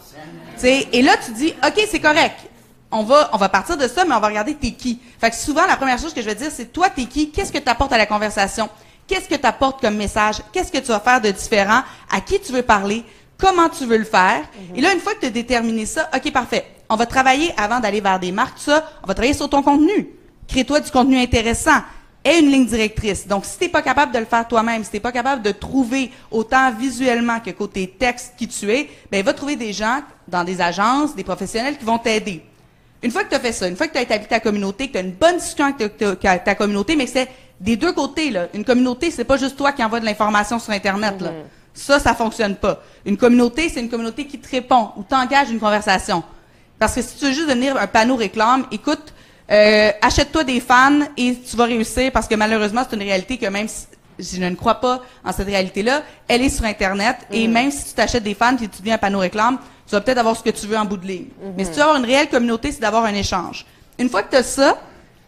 [0.58, 2.40] T'sais, et là, tu dis, OK, c'est correct.
[2.92, 5.00] On va, on va partir de ça, mais on va regarder t'es qui.
[5.20, 7.32] Fait que souvent, la première chose que je vais dire, c'est toi, t'es qui?
[7.32, 8.70] Qu'est-ce que tu apportes à la conversation?
[9.08, 10.38] Qu'est-ce que tu apportes comme message?
[10.52, 11.82] Qu'est-ce que tu vas faire de différent?
[12.12, 13.04] À qui tu veux parler?
[13.38, 14.44] Comment tu veux le faire?
[14.76, 16.66] Et là, une fois que tu as déterminé ça, OK, parfait.
[16.90, 18.86] On va travailler avant d'aller vers des marques, ça.
[19.04, 20.10] On va travailler sur ton contenu.
[20.48, 21.82] Crée-toi du contenu intéressant
[22.24, 23.28] et une ligne directrice.
[23.28, 25.42] Donc, si tu n'es pas capable de le faire toi-même, si tu n'es pas capable
[25.42, 30.02] de trouver autant visuellement que côté texte qui tu es, ben va trouver des gens
[30.28, 32.44] dans des agences, des professionnels qui vont t'aider.
[33.02, 34.88] Une fois que tu as fait ça, une fois que tu as établi ta communauté,
[34.88, 37.28] que tu as une bonne discussion avec ta, ta communauté, mais c'est
[37.64, 38.30] des deux côtés.
[38.30, 38.48] Là.
[38.54, 41.22] Une communauté, c'est pas juste toi qui envoie de l'information sur Internet.
[41.22, 41.30] Là.
[41.30, 41.74] Mm-hmm.
[41.74, 42.84] Ça, ça fonctionne pas.
[43.06, 46.24] Une communauté, c'est une communauté qui te répond ou t'engage une conversation.
[46.78, 49.14] Parce que si tu veux juste devenir un panneau réclame, écoute,
[49.50, 53.46] euh, achète-toi des fans et tu vas réussir parce que malheureusement, c'est une réalité que
[53.48, 53.88] même si
[54.20, 57.52] je ne crois pas en cette réalité-là, elle est sur Internet et mm-hmm.
[57.52, 60.18] même si tu t'achètes des fans et tu deviens un panneau réclame, tu vas peut-être
[60.18, 61.26] avoir ce que tu veux en bout de ligne.
[61.26, 61.54] Mm-hmm.
[61.58, 63.66] Mais si tu veux avoir une réelle communauté, c'est d'avoir un échange.
[63.98, 64.78] Une fois que tu as ça,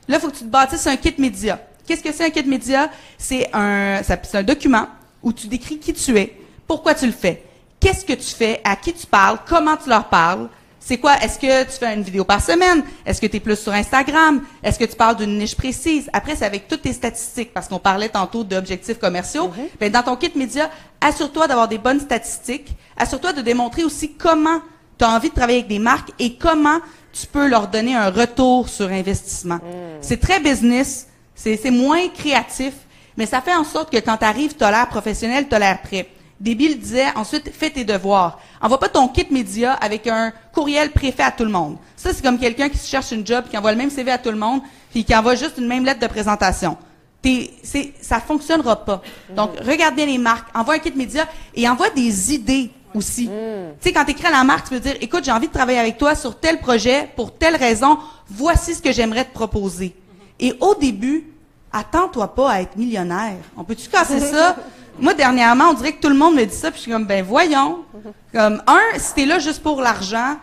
[0.07, 1.59] là, il faut que tu te bâtisses un kit média.
[1.85, 2.89] Qu'est-ce que c'est un kit média?
[3.17, 4.87] C'est un, c'est un document
[5.21, 7.43] où tu décris qui tu es, pourquoi tu le fais,
[7.79, 11.17] qu'est-ce que tu fais, à qui tu parles, comment tu leur parles, c'est quoi?
[11.17, 12.83] Est-ce que tu fais une vidéo par semaine?
[13.07, 14.43] Est-ce que tu es plus sur Instagram?
[14.61, 16.07] Est-ce que tu parles d'une niche précise?
[16.13, 19.49] Après, c'est avec toutes tes statistiques, parce qu'on parlait tantôt d'objectifs commerciaux.
[19.79, 20.69] Ben, dans ton kit média,
[21.01, 22.75] assure-toi d'avoir des bonnes statistiques.
[22.97, 24.59] Assure-toi de démontrer aussi comment
[24.99, 26.77] tu as envie de travailler avec des marques et comment
[27.11, 29.55] tu peux leur donner un retour sur investissement.
[29.55, 29.97] Mm.
[30.01, 32.73] C'est très business, c'est moins créatif,
[33.17, 35.59] mais ça fait en sorte que quand tu arrives, tu as l'air professionnel, tu as
[35.59, 36.07] l'air prêt.
[36.39, 38.39] Débile disait ensuite, fais tes devoirs.
[38.61, 41.77] Envoie pas ton kit média avec un courriel préfet à tout le monde.
[41.95, 44.31] Ça, c'est comme quelqu'un qui cherche une job, qui envoie le même CV à tout
[44.31, 46.77] le monde, puis qui envoie juste une même lettre de présentation.
[47.63, 49.01] C'est, ça fonctionnera pas.
[49.35, 53.27] Donc, regarde bien les marques, envoie un kit média et envoie des idées aussi.
[53.27, 53.73] Mm.
[53.81, 55.53] Tu sais, quand tu écris à la marque, tu peux dire, écoute, j'ai envie de
[55.53, 57.97] travailler avec toi sur tel projet, pour telle raison,
[58.29, 59.95] voici ce que j'aimerais te proposer.
[60.39, 61.25] Et au début,
[61.71, 63.37] attends-toi pas à être millionnaire.
[63.57, 64.55] On peut-tu casser ça?
[64.99, 67.05] Moi, dernièrement, on dirait que tout le monde me dit ça, puis je suis comme,
[67.05, 67.79] ben voyons.
[68.33, 70.37] Comme, un, si t'es là juste pour l'argent,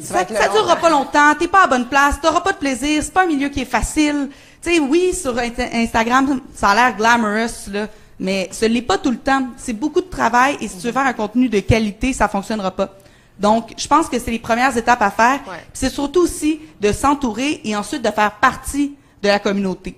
[0.00, 3.12] ça, ça durera pas longtemps, t'es pas à bonne place, t'auras pas de plaisir, c'est
[3.12, 4.30] pas un milieu qui est facile.
[4.62, 7.86] Tu sais, oui, sur Instagram, ça a l'air glamorous, là,
[8.18, 9.48] mais ce n'est pas tout le temps.
[9.58, 12.70] C'est beaucoup de travail, et si tu veux faire un contenu de qualité, ça fonctionnera
[12.70, 12.94] pas.
[13.38, 15.40] Donc, je pense que c'est les premières étapes à faire.
[15.74, 19.96] C'est surtout aussi de s'entourer et ensuite de faire partie de la communauté.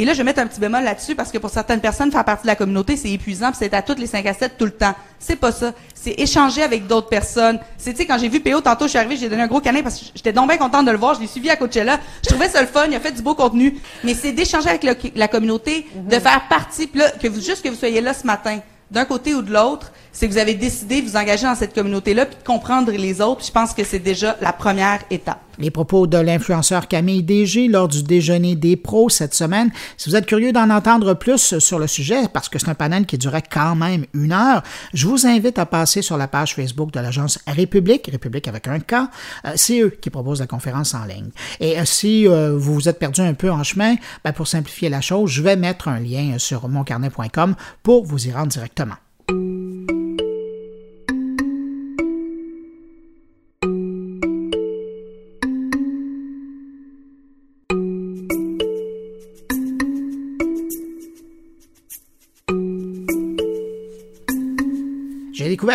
[0.00, 2.24] Et là, je vais mettre un petit bémol là-dessus parce que pour certaines personnes, faire
[2.24, 4.70] partie de la communauté, c'est épuisant, c'est à toutes les 5 à 7 tout le
[4.70, 4.94] temps.
[5.18, 5.72] C'est pas ça.
[5.92, 7.58] C'est échanger avec d'autres personnes.
[7.76, 9.60] C'est, tu sais, quand j'ai vu PO, tantôt, je suis arrivée, j'ai donné un gros
[9.60, 11.16] câlin parce que j'étais donc bien contente de le voir.
[11.16, 11.98] Je l'ai suivi à Coachella.
[12.22, 12.86] Je trouvais ça le fun.
[12.88, 13.76] Il a fait du beau contenu.
[14.04, 17.68] Mais c'est d'échanger avec la communauté, de faire partie, puis là, que vous, juste que
[17.68, 18.60] vous soyez là ce matin
[18.92, 21.74] d'un côté ou de l'autre, c'est que vous avez décidé de vous engager dans cette
[21.74, 23.44] communauté-là, puis de comprendre les autres.
[23.44, 25.40] je pense que c'est déjà la première étape.
[25.58, 29.70] Les propos de l'influenceur Camille DG lors du déjeuner des pros cette semaine.
[29.96, 33.06] Si vous êtes curieux d'en entendre plus sur le sujet, parce que c'est un panel
[33.06, 34.62] qui durait quand même une heure,
[34.94, 38.78] je vous invite à passer sur la page Facebook de l'agence République, République avec un
[38.78, 38.94] K.
[38.94, 41.30] Euh, c'est eux qui proposent la conférence en ligne.
[41.60, 44.88] Et euh, si euh, vous vous êtes perdu un peu en chemin, ben, pour simplifier
[44.88, 48.94] la chose, je vais mettre un lien sur moncarnet.com pour vous y rendre directement.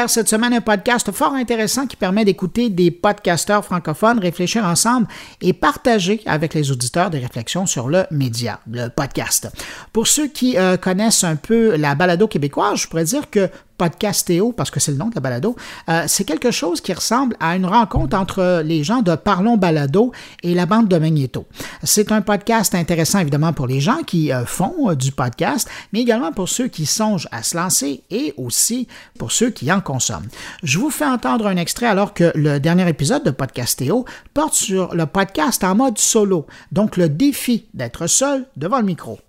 [0.07, 5.07] Cette semaine un podcast fort intéressant qui permet d'écouter des podcasteurs francophones réfléchir ensemble
[5.39, 9.49] et partager avec les auditeurs des réflexions sur le média, le podcast.
[9.91, 14.51] Pour ceux qui euh, connaissent un peu la balado québécoise, je pourrais dire que Podcastéo,
[14.51, 15.55] parce que c'est le nom de la balado,
[15.89, 20.11] euh, c'est quelque chose qui ressemble à une rencontre entre les gens de Parlons Balado
[20.43, 21.45] et la bande de Magneto.
[21.83, 26.01] C'est un podcast intéressant évidemment pour les gens qui euh, font euh, du podcast, mais
[26.01, 30.27] également pour ceux qui songent à se lancer et aussi pour ceux qui en consomment.
[30.63, 34.93] Je vous fais entendre un extrait alors que le dernier épisode de Podcastéo porte sur
[34.93, 39.19] le podcast en mode solo, donc le défi d'être seul devant le micro.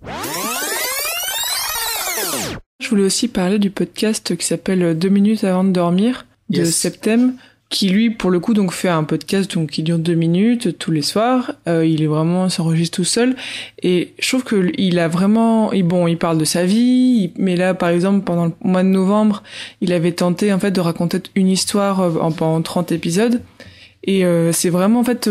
[2.85, 7.33] Je voulais aussi parler du podcast qui s'appelle Deux minutes avant de dormir de Septem,
[7.69, 10.91] qui lui pour le coup donc fait un podcast donc qui dure deux minutes tous
[10.91, 11.53] les soirs.
[11.67, 13.35] Euh, il est vraiment s'enregistre tout seul.
[13.81, 17.73] Et je trouve que il a vraiment bon il parle de sa vie mais là
[17.73, 19.41] par exemple pendant le mois de novembre
[19.81, 23.41] il avait tenté en fait de raconter une histoire euh, en pendant 30 épisodes
[24.05, 25.29] et euh, c'est vraiment en fait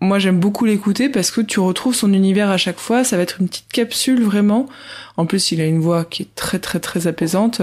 [0.00, 3.22] moi j'aime beaucoup l'écouter parce que tu retrouves son univers à chaque fois ça va
[3.22, 4.68] être une petite capsule vraiment
[5.16, 7.62] en plus il a une voix qui est très très très apaisante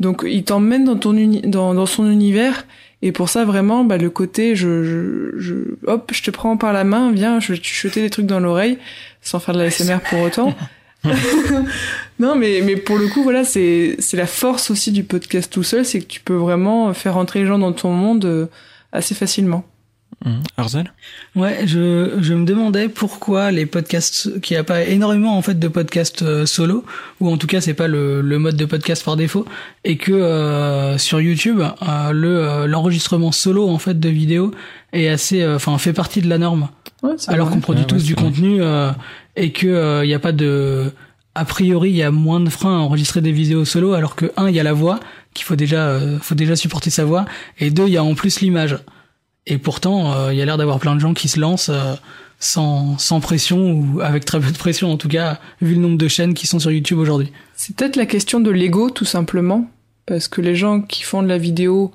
[0.00, 1.12] donc il t'emmène dans ton
[1.44, 2.64] dans, dans son univers
[3.02, 5.54] et pour ça, vraiment, bah, le côté, je, je, je,
[5.86, 8.38] hop, je te prends par la main, viens, je vais te chuter des trucs dans
[8.38, 8.78] l'oreille,
[9.20, 10.54] sans faire de la SMR pour autant.
[12.20, 15.64] non, mais, mais pour le coup, voilà, c'est, c'est la force aussi du podcast tout
[15.64, 18.46] seul, c'est que tu peux vraiment faire entrer les gens dans ton monde euh,
[18.92, 19.64] assez facilement.
[20.24, 20.30] Mmh.
[20.56, 20.92] Arzel?
[21.34, 25.58] Ouais, je, je me demandais pourquoi les podcasts, qu'il n'y a pas énormément en fait
[25.58, 26.84] de podcasts euh, solo,
[27.20, 29.44] ou en tout cas c'est pas le, le mode de podcast par défaut,
[29.82, 34.52] et que euh, sur YouTube euh, le l'enregistrement solo en fait de vidéos
[34.92, 36.68] est assez, enfin fait partie de la norme.
[37.02, 38.60] Ouais, alors qu'on produit tous du contenu
[39.34, 40.92] et que il n'y a pas de
[41.34, 44.30] a priori, il y a moins de freins à enregistrer des vidéos solo, alors que
[44.36, 45.00] un, il y a la voix,
[45.34, 47.24] qu'il faut déjà, faut déjà supporter sa voix,
[47.58, 48.78] et deux, il y a en plus l'image.
[49.46, 51.94] Et pourtant, euh, il y a l'air d'avoir plein de gens qui se lancent euh,
[52.38, 55.98] sans, sans pression ou avec très peu de pression, en tout cas, vu le nombre
[55.98, 57.32] de chaînes qui sont sur YouTube aujourd'hui.
[57.54, 59.68] C'est peut-être la question de l'ego, tout simplement.
[60.06, 61.92] Parce que les gens qui font de la vidéo,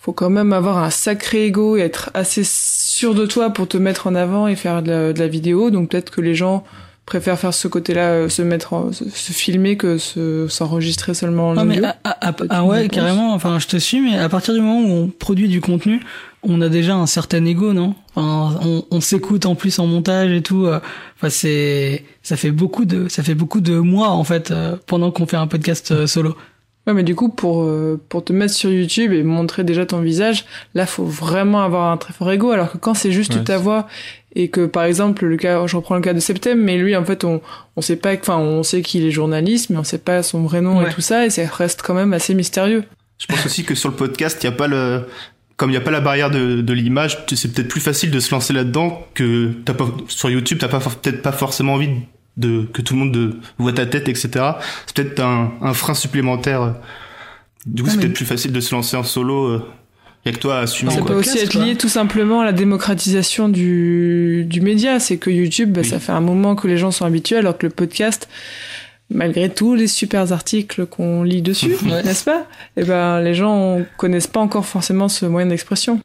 [0.00, 3.76] faut quand même avoir un sacré ego et être assez sûr de toi pour te
[3.76, 5.70] mettre en avant et faire de la, de la vidéo.
[5.70, 6.64] Donc peut-être que les gens
[7.10, 11.58] préfère faire ce côté-là, euh, se mettre, en, se, filmer que se s'enregistrer seulement en
[11.58, 11.82] audio.
[12.04, 13.34] ah ouais, carrément.
[13.34, 16.00] Enfin, je te suis, mais à partir du moment où on produit du contenu,
[16.44, 17.96] on a déjà un certain ego, non?
[18.14, 20.66] Enfin, on, on s'écoute en plus en montage et tout.
[20.66, 20.78] Euh.
[21.16, 25.10] Enfin, c'est, ça fait beaucoup de, ça fait beaucoup de mois en fait euh, pendant
[25.10, 26.36] qu'on fait un podcast solo.
[26.86, 27.68] Ouais, mais du coup, pour
[28.08, 30.44] pour te mettre sur YouTube et montrer déjà ton visage,
[30.74, 32.52] là, faut vraiment avoir un très fort ego.
[32.52, 33.88] Alors que quand c'est juste ta voix
[34.34, 37.04] et que par exemple le cas je reprends le cas de Septem mais lui en
[37.04, 37.40] fait on
[37.76, 40.60] on sait pas enfin on sait qu'il est journaliste mais on sait pas son vrai
[40.60, 42.84] nom et tout ça et ça reste quand même assez mystérieux.
[43.18, 45.04] Je pense aussi que sur le podcast, il y a pas le
[45.56, 48.18] comme il n'y a pas la barrière de, de l'image, c'est peut-être plus facile de
[48.18, 49.74] se lancer là-dedans que pas
[50.08, 51.90] sur YouTube, t'as pas peut-être pas forcément envie
[52.38, 54.30] de que tout le monde voit ta tête, etc.
[54.86, 56.76] C'est peut-être un, un frein supplémentaire.
[57.66, 59.66] Du coup, c'est peut-être plus facile de se lancer en solo euh,
[60.24, 60.92] il y a que toi à assumer.
[60.92, 65.00] Ça peut aussi être lié tout simplement à la démocratisation du, du média.
[65.00, 67.66] C'est que YouTube, bah, ça fait un moment que les gens sont habitués, alors que
[67.66, 68.28] le podcast,
[69.08, 72.46] malgré tous les super articles qu'on lit dessus, n'est-ce pas?
[72.76, 76.00] Eh ben, les gens connaissent pas encore forcément ce moyen d'expression.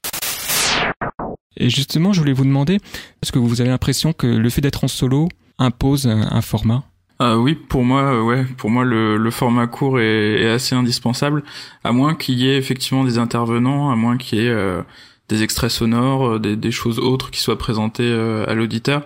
[1.57, 2.75] Et justement, je voulais vous demander,
[3.21, 6.83] est-ce que vous avez l'impression que le fait d'être en solo impose un format?
[7.21, 11.43] Euh, oui, pour moi, euh, ouais, pour moi le, format court est, assez indispensable,
[11.83, 14.81] à moins qu'il y ait effectivement des intervenants, à moins qu'il y ait euh,
[15.29, 18.11] des extraits sonores, euh, des, choses autres qui soient présentées
[18.47, 19.03] à l'auditeur.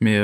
[0.00, 0.20] Mais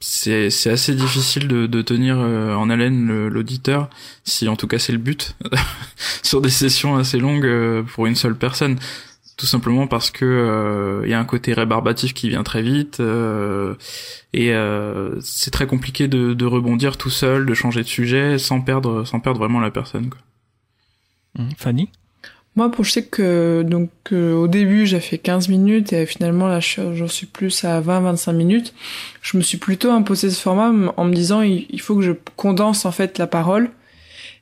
[0.00, 3.90] c'est assez difficile de tenir en haleine l'auditeur,
[4.24, 5.36] si en tout cas c'est le but,
[6.22, 8.78] sur des sessions assez longues pour une seule personne
[9.36, 13.00] tout simplement parce que il euh, y a un côté rébarbatif qui vient très vite
[13.00, 13.74] euh,
[14.32, 18.62] et euh, c'est très compliqué de, de, rebondir tout seul, de changer de sujet sans
[18.62, 20.08] perdre sans perdre vraiment la personne.
[20.08, 20.20] Quoi.
[21.38, 21.50] Mmh.
[21.58, 21.90] Fanny?
[22.54, 26.60] Moi, pour, je sais que donc au début j'ai fait 15 minutes et finalement là
[26.60, 28.72] j'en suis plus à 20-25 minutes.
[29.20, 32.86] Je me suis plutôt imposé ce format en me disant il faut que je condense
[32.86, 33.70] en fait la parole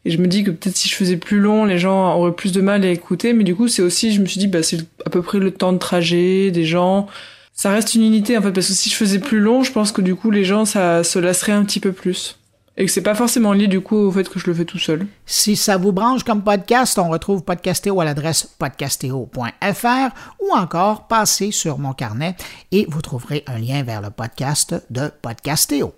[0.05, 2.52] et je me dis que peut-être si je faisais plus long, les gens auraient plus
[2.52, 3.32] de mal à écouter.
[3.32, 5.50] Mais du coup, c'est aussi, je me suis dit, bah, c'est à peu près le
[5.50, 7.07] temps de trajet des gens.
[7.55, 9.92] Ça reste une unité, en fait, parce que si je faisais plus long, je pense
[9.92, 12.38] que du coup, les gens, ça se lasserait un petit peu plus.
[12.76, 14.80] Et que c'est pas forcément lié, du coup, au fait que je le fais tout
[14.80, 15.07] seul.
[15.26, 20.09] Si ça vous branche comme podcast, on retrouve Podcastéo à l'adresse podcastéo.fr
[20.40, 22.34] ou encore passez sur mon carnet
[22.72, 25.94] et vous trouverez un lien vers le podcast de Podcastéo.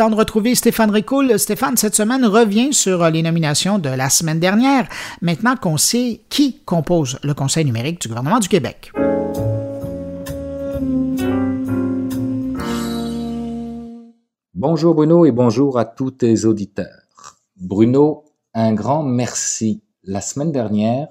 [0.00, 1.38] Temps de retrouver Stéphane Ricoul.
[1.38, 4.88] Stéphane, cette semaine revient sur les nominations de la semaine dernière,
[5.20, 8.92] maintenant qu'on sait qui compose le Conseil numérique du gouvernement du Québec.
[14.54, 17.02] Bonjour Bruno et bonjour à tous tes auditeurs.
[17.58, 18.24] Bruno,
[18.54, 19.82] un grand merci.
[20.02, 21.08] La semaine dernière,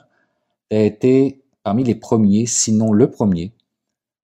[0.71, 3.53] tu as été parmi les premiers, sinon le premier,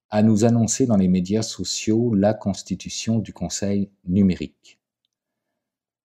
[0.09, 4.79] à nous annoncer dans les médias sociaux la constitution du Conseil numérique.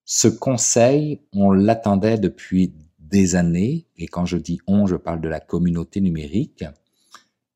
[0.05, 5.29] Ce conseil, on l'attendait depuis des années, et quand je dis on, je parle de
[5.29, 6.65] la communauté numérique.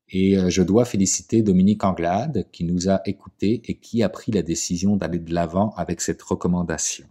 [0.09, 4.31] Et euh, je dois féliciter Dominique Anglade qui nous a écoutés et qui a pris
[4.31, 7.07] la décision d'aller de l'avant avec cette recommandation.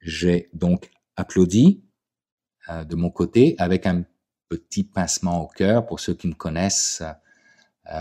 [0.00, 1.82] J'ai donc applaudi
[2.68, 4.04] euh, de mon côté avec un
[4.48, 5.86] petit pincement au cœur.
[5.86, 7.02] Pour ceux qui me connaissent,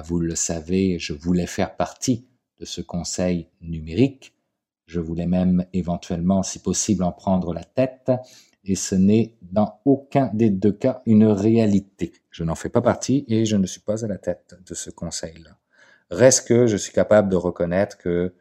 [0.03, 2.27] vous le savez, je voulais faire partie
[2.59, 4.33] de ce conseil numérique.
[4.87, 8.11] Je voulais même éventuellement, si possible, en prendre la tête
[8.63, 12.13] et ce n'est dans aucun des deux cas une réalité.
[12.31, 14.89] Je n'en fais pas partie et je ne suis pas à la tête de ce
[14.89, 15.57] conseil-là.
[16.09, 18.33] Reste que je suis capable de reconnaître que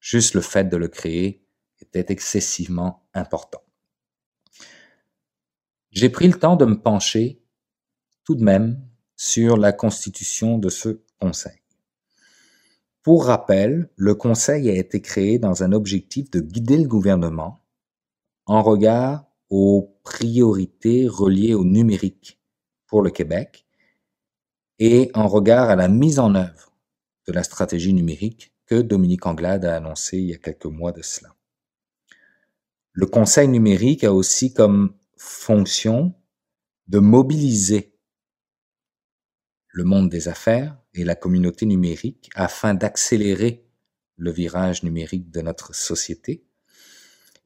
[0.00, 1.44] juste le fait de le créer
[1.80, 3.62] était excessivement important.
[5.90, 7.42] J'ai pris le temps de me pencher
[8.24, 8.87] tout de même
[9.18, 11.60] sur la constitution de ce conseil.
[13.02, 17.58] Pour rappel, le conseil a été créé dans un objectif de guider le gouvernement
[18.46, 22.38] en regard aux priorités reliées au numérique
[22.86, 23.66] pour le Québec
[24.78, 26.72] et en regard à la mise en œuvre
[27.26, 31.02] de la stratégie numérique que Dominique Anglade a annoncée il y a quelques mois de
[31.02, 31.34] cela.
[32.92, 36.14] Le Conseil numérique a aussi comme fonction
[36.86, 37.97] de mobiliser
[39.78, 43.64] le monde des affaires et la communauté numérique afin d'accélérer
[44.16, 46.44] le virage numérique de notre société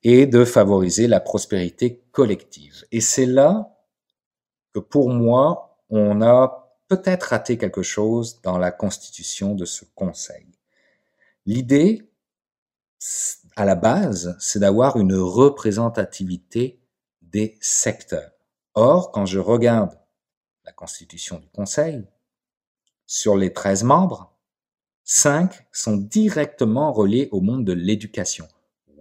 [0.02, 2.86] et de favoriser la prospérité collective.
[2.90, 3.76] Et c'est là
[4.72, 10.46] que pour moi, on a peut-être raté quelque chose dans la constitution de ce Conseil.
[11.44, 12.10] L'idée,
[13.56, 16.80] à la base, c'est d'avoir une représentativité
[17.20, 18.32] des secteurs.
[18.72, 19.98] Or, quand je regarde
[20.64, 22.06] la constitution du Conseil,
[23.12, 24.34] sur les 13 membres,
[25.04, 28.48] 5 sont directement reliés au monde de l'éducation.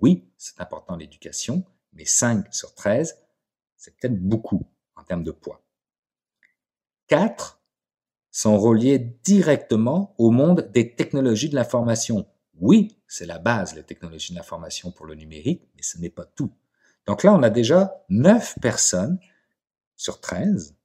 [0.01, 3.17] Oui, c'est important l'éducation, mais 5 sur 13,
[3.77, 5.63] c'est peut-être beaucoup en termes de poids.
[7.07, 7.61] 4
[8.31, 12.27] sont reliés directement au monde des technologies de l'information.
[12.59, 16.25] Oui, c'est la base, les technologies de l'information pour le numérique, mais ce n'est pas
[16.25, 16.51] tout.
[17.07, 19.19] Donc là, on a déjà 9 personnes
[19.95, 20.75] sur 13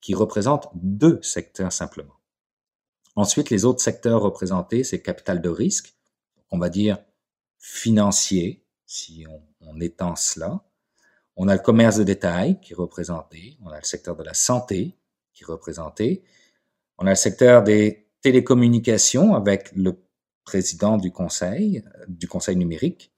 [0.00, 2.14] qui représentent deux secteurs simplement.
[3.16, 5.94] Ensuite, les autres secteurs représentés, c'est capital de risque,
[6.50, 6.98] on va dire
[7.58, 9.24] financier, si
[9.60, 10.62] on, étend cela.
[11.36, 14.34] On a le commerce de détail qui est représenté, on a le secteur de la
[14.34, 14.96] santé
[15.32, 16.22] qui est représenté,
[16.98, 20.00] on a le secteur des télécommunications avec le
[20.44, 23.12] président du conseil, du conseil numérique,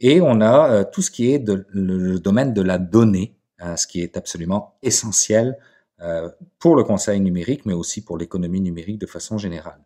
[0.00, 3.76] et on a euh, tout ce qui est de, le, domaine de la donnée, euh,
[3.76, 5.58] ce qui est absolument essentiel
[6.58, 9.84] pour le conseil numérique, mais aussi pour l'économie numérique de façon générale.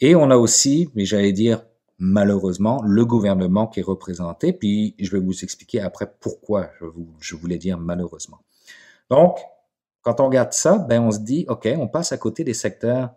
[0.00, 1.62] Et on a aussi, mais j'allais dire
[1.98, 6.86] malheureusement le gouvernement qui est représenté, puis je vais vous expliquer après pourquoi je,
[7.20, 8.38] je voulais dire malheureusement.
[9.10, 9.38] Donc,
[10.02, 13.10] quand on regarde ça, ben on se dit, OK, on passe à côté des secteurs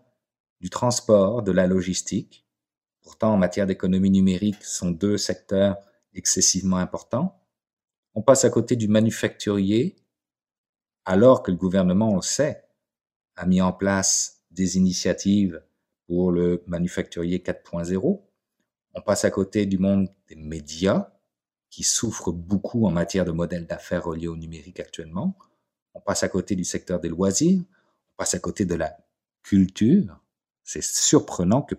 [0.59, 2.45] du transport, de la logistique.
[3.01, 5.77] Pourtant, en matière d'économie numérique, ce sont deux secteurs
[6.13, 7.39] excessivement importants.
[8.15, 9.95] On passe à côté du manufacturier,
[11.05, 12.63] alors que le gouvernement, on le sait,
[13.35, 15.63] a mis en place des initiatives
[16.07, 18.21] pour le manufacturier 4.0.
[18.93, 21.13] On passe à côté du monde des médias,
[21.73, 25.35] qui souffrent beaucoup en matière de modèles d'affaires reliés au numérique actuellement.
[25.95, 27.61] On passe à côté du secteur des loisirs.
[27.61, 28.95] On passe à côté de la
[29.41, 30.21] culture.
[30.63, 31.73] C'est surprenant que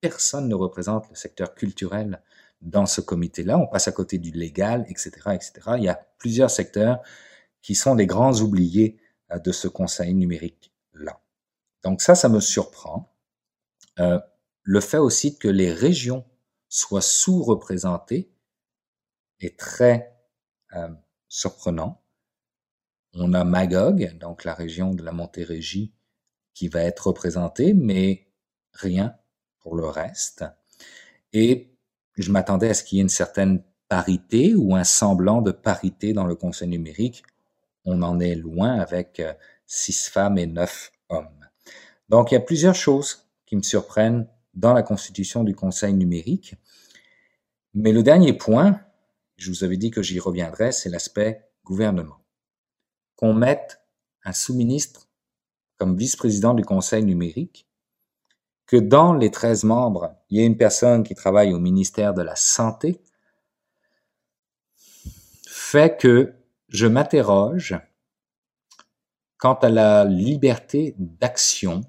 [0.00, 2.20] personne ne représente le secteur culturel
[2.62, 3.58] dans ce comité-là.
[3.58, 5.52] On passe à côté du légal, etc., etc.
[5.76, 7.00] Il y a plusieurs secteurs
[7.62, 9.00] qui sont les grands oubliés
[9.30, 11.20] euh, de ce conseil numérique-là.
[11.84, 13.14] Donc ça, ça me surprend.
[13.98, 14.20] Euh,
[14.62, 16.24] le fait aussi que les régions
[16.68, 18.30] soit sous-représenté
[19.40, 20.14] est très
[20.74, 20.88] euh,
[21.28, 22.02] surprenant.
[23.14, 25.94] On a Magog, donc la région de la Montérégie,
[26.54, 28.28] qui va être représentée, mais
[28.72, 29.16] rien
[29.60, 30.44] pour le reste.
[31.32, 31.74] Et
[32.16, 36.12] je m'attendais à ce qu'il y ait une certaine parité ou un semblant de parité
[36.12, 37.22] dans le conseil numérique.
[37.90, 39.32] On en est loin avec euh,
[39.66, 41.48] six femmes et neuf hommes.
[42.10, 46.54] Donc il y a plusieurs choses qui me surprennent dans la constitution du Conseil numérique.
[47.72, 48.80] Mais le dernier point,
[49.38, 52.18] je vous avais dit que j'y reviendrai, c'est l'aspect gouvernement.
[53.16, 53.80] Qu'on mette
[54.22, 55.08] un sous-ministre
[55.78, 57.66] comme vice-président du Conseil numérique,
[58.66, 62.20] que dans les 13 membres, il y ait une personne qui travaille au ministère de
[62.20, 63.00] la Santé,
[65.46, 66.34] fait que
[66.68, 67.78] je m'interroge
[69.38, 71.82] quant à la liberté d'action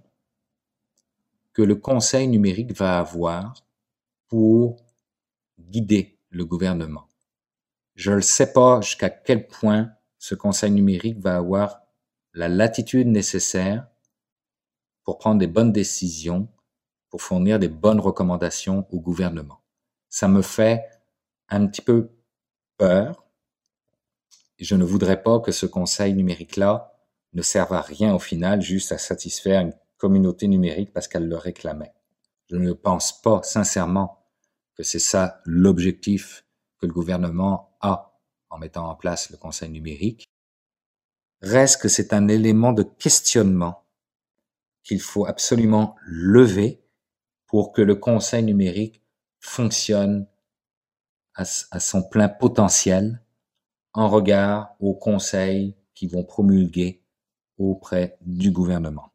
[1.54, 3.54] que le Conseil numérique va avoir
[4.28, 4.78] pour
[5.60, 7.08] guider le gouvernement.
[7.96, 11.82] Je ne sais pas jusqu'à quel point ce conseil numérique va avoir
[12.34, 13.88] la latitude nécessaire
[15.04, 16.48] pour prendre des bonnes décisions,
[17.10, 19.62] pour fournir des bonnes recommandations au gouvernement.
[20.08, 20.86] Ça me fait
[21.50, 22.12] un petit peu
[22.78, 23.26] peur.
[24.60, 26.94] Je ne voudrais pas que ce conseil numérique-là
[27.34, 31.38] ne serve à rien au final, juste à satisfaire une communauté numérique parce qu'elle le
[31.38, 31.94] réclamait.
[32.50, 34.26] Je ne pense pas sincèrement
[34.76, 36.46] que c'est ça l'objectif
[36.80, 40.28] que le gouvernement a en mettant en place le conseil numérique.
[41.42, 43.86] Reste que c'est un élément de questionnement
[44.84, 46.82] qu'il faut absolument lever
[47.46, 49.04] pour que le conseil numérique
[49.40, 50.28] fonctionne
[51.36, 53.22] à, son plein potentiel
[53.94, 57.04] en regard aux conseils qui vont promulguer
[57.58, 59.12] auprès du gouvernement.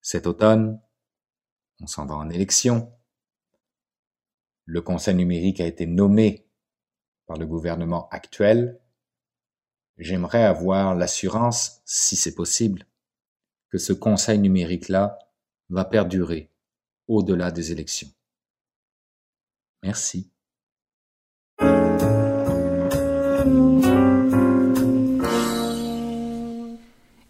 [0.00, 0.80] Cet automne,
[1.80, 2.92] on s'en va en élection.
[4.64, 6.46] Le Conseil numérique a été nommé
[7.26, 8.80] par le gouvernement actuel.
[9.98, 12.86] J'aimerais avoir l'assurance, si c'est possible,
[13.68, 15.18] que ce Conseil numérique-là
[15.68, 16.50] va perdurer
[17.08, 18.10] au-delà des élections.
[19.82, 20.30] Merci.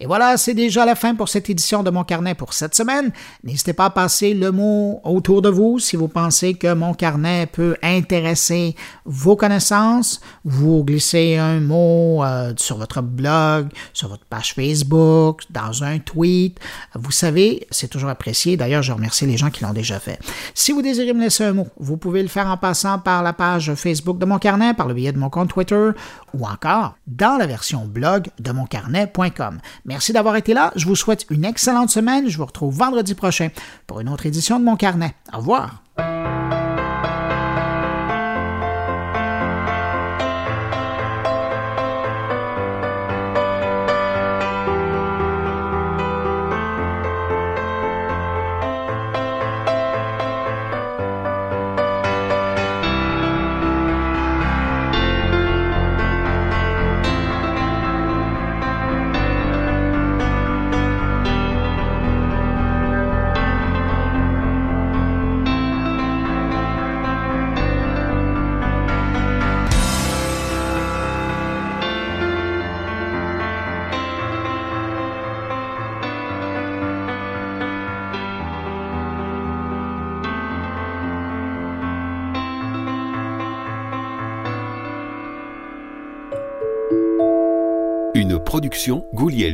[0.02, 3.12] Et voilà, c'est déjà la fin pour cette édition de Mon Carnet pour cette semaine.
[3.44, 7.46] N'hésitez pas à passer le mot autour de vous si vous pensez que Mon Carnet
[7.46, 8.74] peut intéresser
[9.04, 10.22] vos connaissances.
[10.42, 16.58] Vous glissez un mot euh, sur votre blog, sur votre page Facebook, dans un tweet.
[16.94, 18.56] Vous savez, c'est toujours apprécié.
[18.56, 20.18] D'ailleurs, je remercie les gens qui l'ont déjà fait.
[20.54, 23.34] Si vous désirez me laisser un mot, vous pouvez le faire en passant par la
[23.34, 25.90] page Facebook de Mon Carnet, par le biais de mon compte Twitter
[26.34, 29.60] ou encore dans la version blog de moncarnet.com.
[29.84, 30.72] Merci d'avoir été là.
[30.76, 32.28] Je vous souhaite une excellente semaine.
[32.28, 33.48] Je vous retrouve vendredi prochain
[33.86, 35.14] pour une autre édition de mon carnet.
[35.32, 35.82] Au revoir.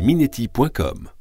[0.07, 1.16] goulielminetti.com